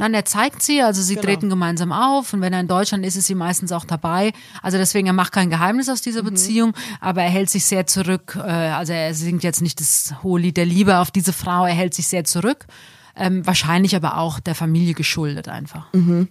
Nein, 0.00 0.14
er 0.14 0.24
zeigt 0.24 0.62
sie, 0.62 0.80
also 0.80 1.02
sie 1.02 1.16
genau. 1.16 1.26
treten 1.26 1.50
gemeinsam 1.50 1.92
auf 1.92 2.32
und 2.32 2.40
wenn 2.40 2.54
er 2.54 2.60
in 2.60 2.68
Deutschland 2.68 3.04
ist, 3.04 3.16
ist 3.16 3.26
sie 3.26 3.34
meistens 3.34 3.70
auch 3.70 3.84
dabei. 3.84 4.32
Also 4.62 4.78
deswegen, 4.78 5.06
er 5.06 5.12
macht 5.12 5.32
kein 5.32 5.50
Geheimnis 5.50 5.90
aus 5.90 6.00
dieser 6.00 6.22
mhm. 6.22 6.28
Beziehung, 6.28 6.74
aber 7.00 7.22
er 7.22 7.28
hält 7.28 7.50
sich 7.50 7.66
sehr 7.66 7.86
zurück. 7.86 8.34
Äh, 8.36 8.48
also 8.48 8.94
er 8.94 9.12
singt 9.12 9.42
jetzt 9.42 9.60
nicht 9.60 9.78
das 9.78 10.14
hohe 10.22 10.40
Lied 10.40 10.56
der 10.56 10.64
Liebe 10.64 10.98
auf 10.98 11.10
diese 11.10 11.34
Frau, 11.34 11.66
er 11.66 11.74
hält 11.74 11.92
sich 11.92 12.08
sehr 12.08 12.24
zurück. 12.24 12.66
Ähm, 13.16 13.46
wahrscheinlich 13.46 13.96
aber 13.96 14.18
auch 14.18 14.40
der 14.40 14.54
Familie 14.54 14.94
geschuldet 14.94 15.48
einfach. 15.48 15.92
Mhm. 15.92 16.28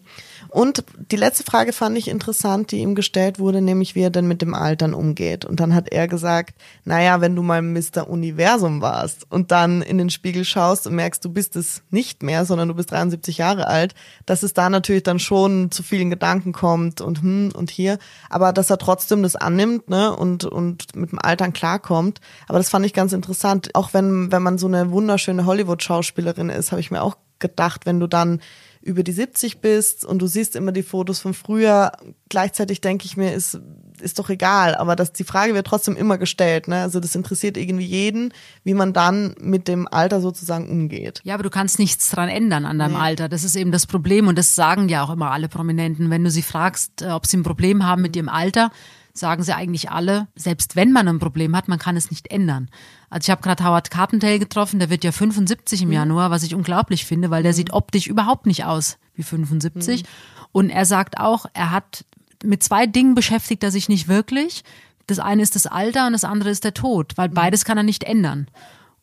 Und 0.50 0.84
die 1.12 1.16
letzte 1.16 1.44
Frage 1.44 1.74
fand 1.74 1.98
ich 1.98 2.08
interessant, 2.08 2.72
die 2.72 2.80
ihm 2.80 2.96
gestellt 2.96 3.40
wurde, 3.40 3.62
nämlich 3.62 3.96
wie 3.96 4.02
er 4.02 4.10
denn 4.10 4.28
mit 4.28 4.42
dem 4.42 4.54
Altern 4.54 4.94
umgeht. 4.94 5.46
Und 5.46 5.60
dann 5.60 5.76
hat 5.76 5.90
er 5.90 6.08
gesagt, 6.08 6.56
naja, 6.86 7.22
wenn 7.22 7.36
du 7.36 7.44
mal 7.44 7.62
Mr. 7.62 8.10
Universum 8.10 8.82
warst 8.82 9.26
und 9.30 9.52
dann 9.52 9.82
in 9.82 9.98
den 9.98 10.10
Spiegel 10.10 10.46
schaust 10.46 10.88
und 10.88 10.96
merkst, 10.96 11.24
du 11.24 11.30
bist 11.30 11.56
es 11.56 11.84
nicht 11.90 12.24
mehr, 12.24 12.46
sondern 12.46 12.68
du 12.68 12.74
bist 12.74 12.92
73 12.92 13.38
Jahre 13.38 13.68
alt, 13.68 13.94
dass 14.26 14.44
es 14.44 14.54
da 14.54 14.70
natürlich 14.70 15.04
dann 15.04 15.20
schon 15.20 15.72
zu 15.72 15.84
vielen 15.84 16.10
Gedanken 16.10 16.54
kommt 16.54 17.02
und 17.02 17.22
hm 17.22 17.50
und 17.54 17.70
hier, 17.70 18.00
aber 18.30 18.54
dass 18.54 18.70
er 18.70 18.78
trotzdem 18.78 19.24
das 19.24 19.36
annimmt, 19.36 19.90
ne, 19.90 20.16
und, 20.16 20.46
und 20.46 20.96
mit 20.96 21.12
dem 21.12 21.20
Altern 21.20 21.54
klarkommt. 21.54 22.20
Aber 22.48 22.58
das 22.58 22.70
fand 22.70 22.86
ich 22.86 22.94
ganz 22.94 23.14
interessant. 23.14 23.70
Auch 23.76 23.94
wenn, 23.94 24.32
wenn 24.32 24.42
man 24.42 24.58
so 24.58 24.68
eine 24.68 24.92
wunderschöne 24.92 25.46
Hollywood-Schauspielerin 25.46 26.50
ist, 26.50 26.69
habe 26.72 26.82
ich 26.82 26.92
mir 26.92 27.02
auch 27.02 27.18
gedacht, 27.40 27.86
wenn 27.86 28.00
du 28.00 28.08
dann 28.08 28.42
über 28.82 29.04
die 29.04 29.12
70 29.12 29.60
bist 29.60 30.06
und 30.06 30.22
du 30.22 30.28
siehst 30.28 30.56
immer 30.56 30.72
die 30.72 30.84
Fotos 30.84 31.20
von 31.20 31.34
früher, 31.34 31.92
gleichzeitig 32.30 32.80
denke 32.80 33.06
ich 33.06 33.18
mir, 33.18 33.34
ist, 33.34 33.60
ist 34.00 34.20
doch 34.20 34.30
egal, 34.30 34.76
aber 34.76 34.96
das, 34.96 35.12
die 35.12 35.26
Frage 35.26 35.54
wird 35.54 35.68
trotzdem 35.68 35.98
immer 35.98 36.18
gestellt, 36.18 36.70
ne? 36.70 36.82
Also 36.82 37.02
das 37.02 37.14
interessiert 37.14 37.58
irgendwie 37.58 37.86
jeden, 37.86 38.34
wie 38.64 38.74
man 38.74 38.94
dann 38.94 39.36
mit 39.42 39.68
dem 39.68 39.86
Alter 39.88 40.22
sozusagen 40.22 40.70
umgeht. 40.70 41.20
Ja, 41.26 41.34
aber 41.34 41.44
du 41.44 41.50
kannst 41.50 41.78
nichts 41.78 42.10
dran 42.10 42.30
ändern 42.30 42.66
an 42.66 42.80
deinem 42.80 42.94
nee. 42.94 43.00
Alter. 43.00 43.28
Das 43.28 43.44
ist 43.44 43.58
eben 43.58 43.74
das 43.74 43.86
Problem 43.86 44.28
und 44.28 44.38
das 44.38 44.56
sagen 44.56 44.88
ja 44.88 45.04
auch 45.04 45.10
immer 45.10 45.32
alle 45.32 45.50
Prominenten. 45.50 46.10
Wenn 46.10 46.24
du 46.24 46.32
sie 46.32 46.42
fragst, 46.42 47.02
äh, 47.02 47.10
ob 47.10 47.28
sie 47.28 47.38
ein 47.38 47.44
Problem 47.44 47.86
haben 47.86 48.02
mit 48.02 48.16
ihrem 48.16 48.30
Alter, 48.30 48.72
sagen 49.20 49.44
sie 49.44 49.56
eigentlich 49.56 49.92
alle, 49.92 50.28
selbst 50.36 50.76
wenn 50.76 50.92
man 50.92 51.08
ein 51.08 51.20
Problem 51.20 51.56
hat, 51.56 51.68
man 51.68 51.80
kann 51.80 51.98
es 51.98 52.10
nicht 52.10 52.32
ändern. 52.32 52.70
Also 53.10 53.26
ich 53.26 53.32
habe 53.32 53.42
gerade 53.42 53.64
Howard 53.64 53.92
Carpendale 53.92 54.40
getroffen, 54.40 54.80
der 54.80 54.90
wird 54.90 55.04
ja 55.04 55.12
75 55.12 55.82
im 55.82 55.90
mhm. 55.90 55.94
Januar, 55.94 56.32
was 56.32 56.44
ich 56.44 56.56
unglaublich 56.56 57.06
finde, 57.06 57.30
weil 57.30 57.44
der 57.44 57.52
mhm. 57.52 57.56
sieht 57.58 57.74
optisch 57.74 58.08
überhaupt 58.08 58.46
nicht 58.46 58.66
aus 58.66 58.98
wie 59.16 59.24
75. 59.24 60.04
Mhm. 60.04 60.08
Und 60.52 60.70
er 60.70 60.86
sagt 60.86 61.20
auch, 61.20 61.46
er 61.54 61.72
hat 61.72 62.06
mit 62.44 62.64
zwei 62.64 62.88
Dingen 62.88 63.16
beschäftigt 63.16 63.64
er 63.64 63.72
sich 63.72 63.90
nicht 63.90 64.08
wirklich. 64.08 64.64
Das 65.08 65.20
eine 65.20 65.42
ist 65.42 65.56
das 65.56 65.68
Alter 65.68 66.08
und 66.08 66.14
das 66.14 66.24
andere 66.24 66.50
ist 66.50 66.64
der 66.64 66.74
Tod, 66.74 67.14
weil 67.18 67.30
mhm. 67.30 67.34
beides 67.34 67.66
kann 67.66 67.78
er 67.78 67.84
nicht 67.84 68.04
ändern. 68.04 68.48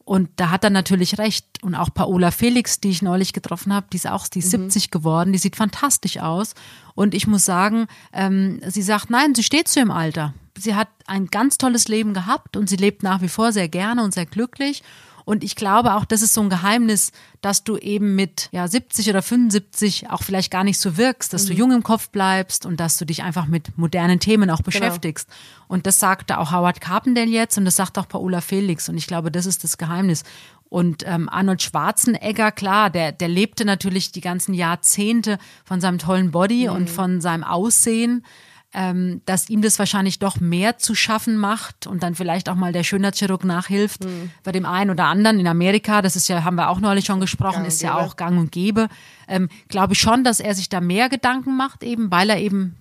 Und 0.06 0.30
da 0.36 0.50
hat 0.50 0.62
er 0.62 0.70
natürlich 0.70 1.18
recht. 1.18 1.44
Und 1.62 1.74
auch 1.74 1.92
Paola 1.92 2.30
Felix, 2.30 2.78
die 2.78 2.90
ich 2.90 3.02
neulich 3.02 3.32
getroffen 3.32 3.74
habe, 3.74 3.88
die 3.92 3.96
ist 3.96 4.06
auch, 4.06 4.28
die 4.28 4.38
ist 4.38 4.52
mhm. 4.52 4.70
70 4.70 4.92
geworden, 4.92 5.32
die 5.32 5.38
sieht 5.38 5.56
fantastisch 5.56 6.18
aus. 6.18 6.54
Und 6.94 7.12
ich 7.12 7.26
muss 7.26 7.44
sagen, 7.44 7.88
ähm, 8.12 8.60
sie 8.68 8.82
sagt, 8.82 9.10
nein, 9.10 9.34
sie 9.34 9.42
steht 9.42 9.66
zu 9.66 9.80
ihrem 9.80 9.90
Alter. 9.90 10.32
Sie 10.56 10.76
hat 10.76 10.88
ein 11.06 11.26
ganz 11.26 11.58
tolles 11.58 11.88
Leben 11.88 12.14
gehabt 12.14 12.56
und 12.56 12.68
sie 12.68 12.76
lebt 12.76 13.02
nach 13.02 13.20
wie 13.20 13.28
vor 13.28 13.50
sehr 13.50 13.68
gerne 13.68 14.04
und 14.04 14.14
sehr 14.14 14.26
glücklich. 14.26 14.84
Und 15.26 15.42
ich 15.42 15.56
glaube 15.56 15.94
auch, 15.94 16.04
das 16.04 16.22
ist 16.22 16.34
so 16.34 16.40
ein 16.40 16.50
Geheimnis, 16.50 17.10
dass 17.40 17.64
du 17.64 17.76
eben 17.78 18.14
mit 18.14 18.48
ja, 18.52 18.68
70 18.68 19.10
oder 19.10 19.22
75 19.22 20.08
auch 20.08 20.22
vielleicht 20.22 20.52
gar 20.52 20.62
nicht 20.62 20.78
so 20.78 20.96
wirkst, 20.96 21.32
dass 21.32 21.44
mhm. 21.44 21.48
du 21.48 21.54
jung 21.54 21.72
im 21.72 21.82
Kopf 21.82 22.10
bleibst 22.10 22.64
und 22.64 22.78
dass 22.78 22.96
du 22.96 23.04
dich 23.04 23.24
einfach 23.24 23.46
mit 23.46 23.76
modernen 23.76 24.20
Themen 24.20 24.50
auch 24.50 24.58
genau. 24.58 24.66
beschäftigst. 24.66 25.28
Genau. 25.28 25.64
Und 25.66 25.86
das 25.88 25.98
sagte 25.98 26.38
auch 26.38 26.52
Howard 26.52 26.80
Carpendale 26.80 27.26
jetzt 27.26 27.58
und 27.58 27.64
das 27.64 27.74
sagt 27.74 27.98
auch 27.98 28.06
Paola 28.06 28.40
Felix. 28.40 28.88
Und 28.88 28.98
ich 28.98 29.08
glaube, 29.08 29.32
das 29.32 29.46
ist 29.46 29.64
das 29.64 29.78
Geheimnis. 29.78 30.22
Und 30.68 31.02
ähm, 31.04 31.28
Arnold 31.28 31.60
Schwarzenegger, 31.60 32.52
klar, 32.52 32.90
der, 32.90 33.10
der 33.10 33.28
lebte 33.28 33.64
natürlich 33.64 34.12
die 34.12 34.20
ganzen 34.20 34.54
Jahrzehnte 34.54 35.38
von 35.64 35.80
seinem 35.80 35.98
tollen 35.98 36.30
Body 36.30 36.68
mhm. 36.68 36.76
und 36.76 36.88
von 36.88 37.20
seinem 37.20 37.42
Aussehen 37.42 38.24
ähm, 38.74 39.22
dass 39.24 39.48
ihm 39.48 39.62
das 39.62 39.78
wahrscheinlich 39.78 40.18
doch 40.18 40.40
mehr 40.40 40.78
zu 40.78 40.94
schaffen 40.94 41.36
macht 41.36 41.86
und 41.86 42.02
dann 42.02 42.14
vielleicht 42.14 42.48
auch 42.48 42.54
mal 42.54 42.72
der 42.72 42.82
Schönheitschirurg 42.82 43.44
nachhilft. 43.44 44.04
Mhm. 44.04 44.30
Bei 44.44 44.52
dem 44.52 44.66
einen 44.66 44.90
oder 44.90 45.06
anderen 45.06 45.40
in 45.40 45.46
Amerika, 45.46 46.02
das 46.02 46.16
ist 46.16 46.28
ja, 46.28 46.44
haben 46.44 46.56
wir 46.56 46.68
auch 46.68 46.80
neulich 46.80 47.06
schon 47.06 47.20
gesprochen, 47.20 47.64
ist 47.64 47.82
ja 47.82 47.96
auch 47.96 48.16
gang 48.16 48.38
und 48.38 48.52
gäbe. 48.52 48.88
Ähm, 49.28 49.48
Glaube 49.68 49.94
ich 49.94 50.00
schon, 50.00 50.24
dass 50.24 50.40
er 50.40 50.54
sich 50.54 50.68
da 50.68 50.80
mehr 50.80 51.08
Gedanken 51.08 51.56
macht, 51.56 51.82
eben 51.82 52.10
weil 52.10 52.28
er 52.28 52.38
eben 52.38 52.76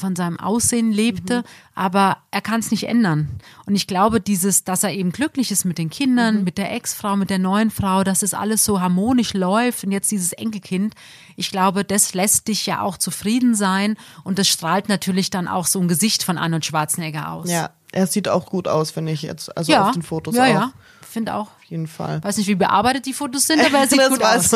von 0.00 0.16
seinem 0.16 0.40
Aussehen 0.40 0.90
lebte, 0.90 1.38
mhm. 1.38 1.44
aber 1.74 2.16
er 2.30 2.40
kann 2.40 2.60
es 2.60 2.70
nicht 2.70 2.88
ändern. 2.88 3.28
Und 3.66 3.76
ich 3.76 3.86
glaube, 3.86 4.20
dieses, 4.20 4.64
dass 4.64 4.82
er 4.82 4.92
eben 4.92 5.12
glücklich 5.12 5.52
ist 5.52 5.64
mit 5.64 5.78
den 5.78 5.90
Kindern, 5.90 6.38
mhm. 6.38 6.44
mit 6.44 6.58
der 6.58 6.72
Ex-Frau, 6.72 7.16
mit 7.16 7.30
der 7.30 7.38
neuen 7.38 7.70
Frau, 7.70 8.02
dass 8.02 8.22
es 8.22 8.34
alles 8.34 8.64
so 8.64 8.80
harmonisch 8.80 9.34
läuft 9.34 9.84
und 9.84 9.92
jetzt 9.92 10.10
dieses 10.10 10.32
Enkelkind, 10.32 10.94
ich 11.36 11.50
glaube, 11.50 11.84
das 11.84 12.14
lässt 12.14 12.48
dich 12.48 12.66
ja 12.66 12.80
auch 12.80 12.96
zufrieden 12.96 13.54
sein 13.54 13.96
und 14.24 14.38
das 14.38 14.48
strahlt 14.48 14.88
natürlich 14.88 15.30
dann 15.30 15.46
auch 15.46 15.66
so 15.66 15.80
ein 15.80 15.88
Gesicht 15.88 16.22
von 16.24 16.38
Arnold 16.38 16.64
Schwarzenegger 16.64 17.30
aus. 17.30 17.50
Ja, 17.50 17.70
er 17.92 18.06
sieht 18.06 18.28
auch 18.28 18.46
gut 18.46 18.68
aus, 18.68 18.90
finde 18.90 19.12
ich 19.12 19.22
jetzt, 19.22 19.56
also 19.56 19.72
ja, 19.72 19.86
auf 19.86 19.92
den 19.92 20.02
Fotos 20.02 20.34
ja, 20.34 20.44
auch. 20.44 20.48
Ja, 20.48 20.72
finde 21.10 21.34
auch. 21.34 21.48
Auf 21.48 21.64
jeden 21.66 21.86
Fall. 21.86 22.22
Weiß 22.22 22.36
nicht, 22.36 22.46
wie 22.46 22.54
bearbeitet 22.54 23.06
die 23.06 23.12
Fotos 23.12 23.46
sind, 23.46 23.60
aber 23.60 23.78
er 23.78 23.86
sieht 23.88 24.08
gut 24.08 24.22
aus. 24.22 24.52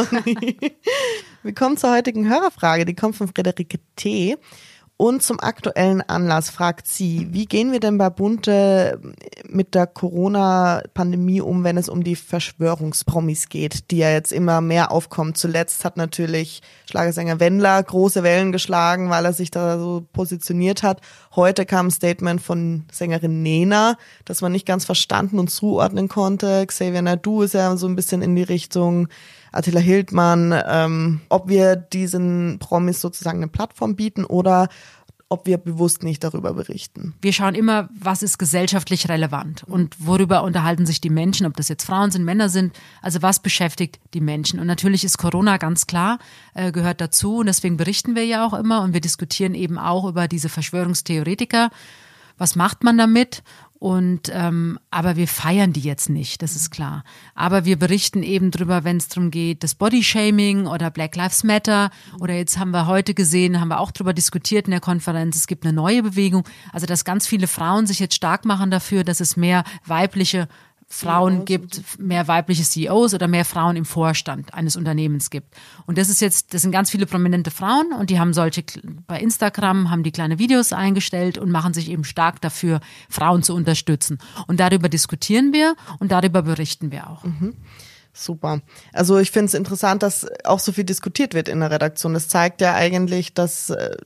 Wir 1.42 1.54
kommen 1.54 1.76
zur 1.76 1.92
heutigen 1.92 2.28
Hörerfrage, 2.28 2.84
die 2.84 2.94
kommt 2.94 3.16
von 3.16 3.28
Frederike 3.28 3.78
T. 3.96 4.36
Und 4.96 5.24
zum 5.24 5.40
aktuellen 5.40 6.02
Anlass 6.02 6.50
fragt 6.50 6.86
sie, 6.86 7.26
wie 7.32 7.46
gehen 7.46 7.72
wir 7.72 7.80
denn 7.80 7.98
bei 7.98 8.10
Bunte 8.10 9.00
mit 9.48 9.74
der 9.74 9.88
Corona-Pandemie 9.88 11.40
um, 11.40 11.64
wenn 11.64 11.76
es 11.76 11.88
um 11.88 12.04
die 12.04 12.14
Verschwörungspromis 12.14 13.48
geht, 13.48 13.90
die 13.90 13.98
ja 13.98 14.10
jetzt 14.10 14.32
immer 14.32 14.60
mehr 14.60 14.92
aufkommen. 14.92 15.34
Zuletzt 15.34 15.84
hat 15.84 15.96
natürlich 15.96 16.62
Schlagersänger 16.88 17.40
Wendler 17.40 17.82
große 17.82 18.22
Wellen 18.22 18.52
geschlagen, 18.52 19.10
weil 19.10 19.24
er 19.24 19.32
sich 19.32 19.50
da 19.50 19.80
so 19.80 20.06
positioniert 20.12 20.84
hat. 20.84 21.00
Heute 21.34 21.66
kam 21.66 21.88
ein 21.88 21.90
Statement 21.90 22.40
von 22.40 22.84
Sängerin 22.92 23.42
Nena, 23.42 23.96
das 24.24 24.42
man 24.42 24.52
nicht 24.52 24.66
ganz 24.66 24.84
verstanden 24.84 25.40
und 25.40 25.50
zuordnen 25.50 26.06
konnte. 26.06 26.64
Xavier 26.68 27.02
Nadu 27.02 27.42
ist 27.42 27.54
ja 27.54 27.76
so 27.76 27.88
ein 27.88 27.96
bisschen 27.96 28.22
in 28.22 28.36
die 28.36 28.44
Richtung 28.44 29.08
Attila 29.54 29.80
Hildmann, 29.80 30.54
ähm, 30.66 31.20
ob 31.28 31.48
wir 31.48 31.76
diesen 31.76 32.58
Promis 32.58 33.00
sozusagen 33.00 33.38
eine 33.38 33.48
Plattform 33.48 33.96
bieten 33.96 34.24
oder 34.24 34.68
ob 35.28 35.46
wir 35.46 35.58
bewusst 35.58 36.02
nicht 36.02 36.22
darüber 36.22 36.52
berichten. 36.54 37.14
Wir 37.20 37.32
schauen 37.32 37.54
immer, 37.54 37.88
was 37.98 38.22
ist 38.22 38.38
gesellschaftlich 38.38 39.08
relevant 39.08 39.64
und 39.64 39.96
worüber 39.98 40.42
unterhalten 40.42 40.86
sich 40.86 41.00
die 41.00 41.10
Menschen, 41.10 41.46
ob 41.46 41.56
das 41.56 41.68
jetzt 41.68 41.84
Frauen 41.84 42.10
sind, 42.10 42.24
Männer 42.24 42.48
sind, 42.48 42.78
also 43.02 43.22
was 43.22 43.40
beschäftigt 43.40 43.98
die 44.12 44.20
Menschen. 44.20 44.60
Und 44.60 44.66
natürlich 44.66 45.02
ist 45.02 45.18
Corona 45.18 45.56
ganz 45.56 45.86
klar, 45.86 46.18
äh, 46.54 46.70
gehört 46.70 47.00
dazu 47.00 47.38
und 47.38 47.46
deswegen 47.46 47.76
berichten 47.76 48.14
wir 48.14 48.24
ja 48.24 48.46
auch 48.46 48.54
immer 48.54 48.82
und 48.82 48.92
wir 48.92 49.00
diskutieren 49.00 49.54
eben 49.54 49.78
auch 49.78 50.04
über 50.04 50.28
diese 50.28 50.48
Verschwörungstheoretiker. 50.48 51.70
Was 52.36 52.56
macht 52.56 52.84
man 52.84 52.98
damit? 52.98 53.42
Und 53.84 54.30
ähm, 54.32 54.78
aber 54.90 55.16
wir 55.16 55.28
feiern 55.28 55.74
die 55.74 55.80
jetzt 55.80 56.08
nicht, 56.08 56.40
das 56.40 56.56
ist 56.56 56.70
klar. 56.70 57.04
Aber 57.34 57.66
wir 57.66 57.78
berichten 57.78 58.22
eben 58.22 58.50
drüber, 58.50 58.82
wenn 58.82 58.96
es 58.96 59.08
darum 59.08 59.30
geht, 59.30 59.62
das 59.62 59.74
Bodyshaming 59.74 60.66
oder 60.66 60.90
Black 60.90 61.14
Lives 61.16 61.44
Matter. 61.44 61.90
Oder 62.18 62.32
jetzt 62.32 62.58
haben 62.58 62.70
wir 62.70 62.86
heute 62.86 63.12
gesehen, 63.12 63.60
haben 63.60 63.68
wir 63.68 63.80
auch 63.80 63.90
drüber 63.90 64.14
diskutiert 64.14 64.68
in 64.68 64.70
der 64.70 64.80
Konferenz, 64.80 65.36
es 65.36 65.46
gibt 65.46 65.66
eine 65.66 65.74
neue 65.74 66.02
Bewegung. 66.02 66.44
Also 66.72 66.86
dass 66.86 67.04
ganz 67.04 67.26
viele 67.26 67.46
Frauen 67.46 67.86
sich 67.86 67.98
jetzt 67.98 68.14
stark 68.14 68.46
machen 68.46 68.70
dafür, 68.70 69.04
dass 69.04 69.20
es 69.20 69.36
mehr 69.36 69.64
weibliche 69.84 70.48
Frauen 70.94 71.44
gibt, 71.44 71.98
mehr 71.98 72.28
weibliche 72.28 72.62
CEOs 72.62 73.14
oder 73.14 73.26
mehr 73.26 73.44
Frauen 73.44 73.74
im 73.74 73.84
Vorstand 73.84 74.54
eines 74.54 74.76
Unternehmens 74.76 75.28
gibt. 75.28 75.54
Und 75.86 75.98
das 75.98 76.08
ist 76.08 76.20
jetzt, 76.20 76.54
das 76.54 76.62
sind 76.62 76.70
ganz 76.70 76.90
viele 76.90 77.06
prominente 77.06 77.50
Frauen 77.50 77.92
und 77.98 78.10
die 78.10 78.20
haben 78.20 78.32
solche, 78.32 78.62
bei 79.06 79.18
Instagram 79.18 79.90
haben 79.90 80.04
die 80.04 80.12
kleine 80.12 80.38
Videos 80.38 80.72
eingestellt 80.72 81.36
und 81.36 81.50
machen 81.50 81.74
sich 81.74 81.90
eben 81.90 82.04
stark 82.04 82.40
dafür, 82.40 82.80
Frauen 83.08 83.42
zu 83.42 83.54
unterstützen. 83.54 84.18
Und 84.46 84.60
darüber 84.60 84.88
diskutieren 84.88 85.52
wir 85.52 85.74
und 85.98 86.12
darüber 86.12 86.42
berichten 86.42 86.92
wir 86.92 87.10
auch. 87.10 87.24
Mhm. 87.24 87.54
Super. 88.12 88.60
Also 88.92 89.18
ich 89.18 89.32
finde 89.32 89.46
es 89.46 89.54
interessant, 89.54 90.04
dass 90.04 90.28
auch 90.44 90.60
so 90.60 90.70
viel 90.70 90.84
diskutiert 90.84 91.34
wird 91.34 91.48
in 91.48 91.58
der 91.58 91.72
Redaktion. 91.72 92.14
Das 92.14 92.28
zeigt 92.28 92.60
ja 92.60 92.72
eigentlich, 92.74 93.34
dass 93.34 93.70
äh, 93.70 93.96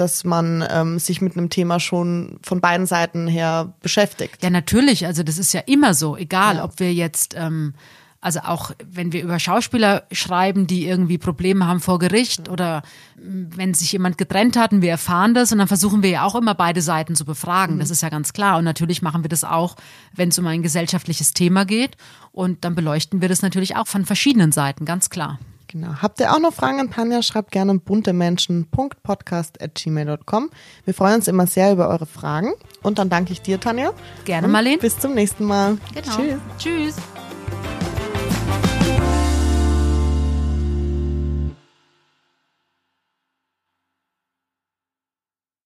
dass 0.00 0.24
man 0.24 0.66
ähm, 0.70 0.98
sich 0.98 1.20
mit 1.20 1.36
einem 1.36 1.50
Thema 1.50 1.80
schon 1.80 2.38
von 2.42 2.60
beiden 2.60 2.86
Seiten 2.86 3.26
her 3.26 3.72
beschäftigt. 3.82 4.42
Ja, 4.42 4.50
natürlich. 4.50 5.06
Also 5.06 5.22
das 5.22 5.38
ist 5.38 5.52
ja 5.52 5.60
immer 5.66 5.94
so, 5.94 6.16
egal, 6.16 6.56
ja. 6.56 6.64
ob 6.64 6.78
wir 6.80 6.92
jetzt 6.92 7.34
ähm, 7.36 7.74
also 8.20 8.40
auch 8.40 8.72
wenn 8.84 9.12
wir 9.12 9.22
über 9.22 9.38
Schauspieler 9.38 10.02
schreiben, 10.10 10.66
die 10.66 10.86
irgendwie 10.86 11.18
Probleme 11.18 11.66
haben 11.66 11.80
vor 11.80 12.00
Gericht 12.00 12.48
oder 12.48 12.82
wenn 13.16 13.74
sich 13.74 13.92
jemand 13.92 14.18
getrennt 14.18 14.56
hat 14.56 14.72
und 14.72 14.82
wir 14.82 14.90
erfahren 14.90 15.34
das 15.34 15.52
und 15.52 15.58
dann 15.58 15.68
versuchen 15.68 16.02
wir 16.02 16.10
ja 16.10 16.24
auch 16.24 16.34
immer 16.34 16.54
beide 16.54 16.82
Seiten 16.82 17.14
zu 17.14 17.24
befragen. 17.24 17.76
Mhm. 17.76 17.80
Das 17.80 17.90
ist 17.90 18.02
ja 18.02 18.08
ganz 18.08 18.32
klar. 18.32 18.58
Und 18.58 18.64
natürlich 18.64 19.02
machen 19.02 19.22
wir 19.22 19.28
das 19.28 19.44
auch, 19.44 19.76
wenn 20.14 20.30
es 20.30 20.38
um 20.38 20.48
ein 20.48 20.62
gesellschaftliches 20.62 21.32
Thema 21.32 21.64
geht. 21.64 21.96
Und 22.32 22.64
dann 22.64 22.74
beleuchten 22.74 23.20
wir 23.20 23.28
das 23.28 23.42
natürlich 23.42 23.76
auch 23.76 23.86
von 23.86 24.04
verschiedenen 24.04 24.50
Seiten, 24.50 24.84
ganz 24.84 25.10
klar. 25.10 25.38
Genau. 25.68 25.94
Habt 26.00 26.18
ihr 26.18 26.32
auch 26.32 26.40
noch 26.40 26.54
Fragen 26.54 26.80
an 26.80 26.90
Tanja? 26.90 27.22
Schreibt 27.22 27.52
gerne 27.52 27.78
buntemenschen.podcast.gmail.com. 27.78 30.50
Wir 30.84 30.94
freuen 30.94 31.14
uns 31.16 31.28
immer 31.28 31.46
sehr 31.46 31.72
über 31.72 31.88
eure 31.88 32.06
Fragen. 32.06 32.54
Und 32.82 32.98
dann 32.98 33.10
danke 33.10 33.32
ich 33.32 33.42
dir, 33.42 33.60
Tanja. 33.60 33.92
Gerne, 34.24 34.48
Marlene. 34.48 34.78
Bis 34.78 34.98
zum 34.98 35.14
nächsten 35.14 35.44
Mal. 35.44 35.76
Genau. 35.94 36.16
Tschüss. 36.16 36.40
Tschüss. 36.58 36.96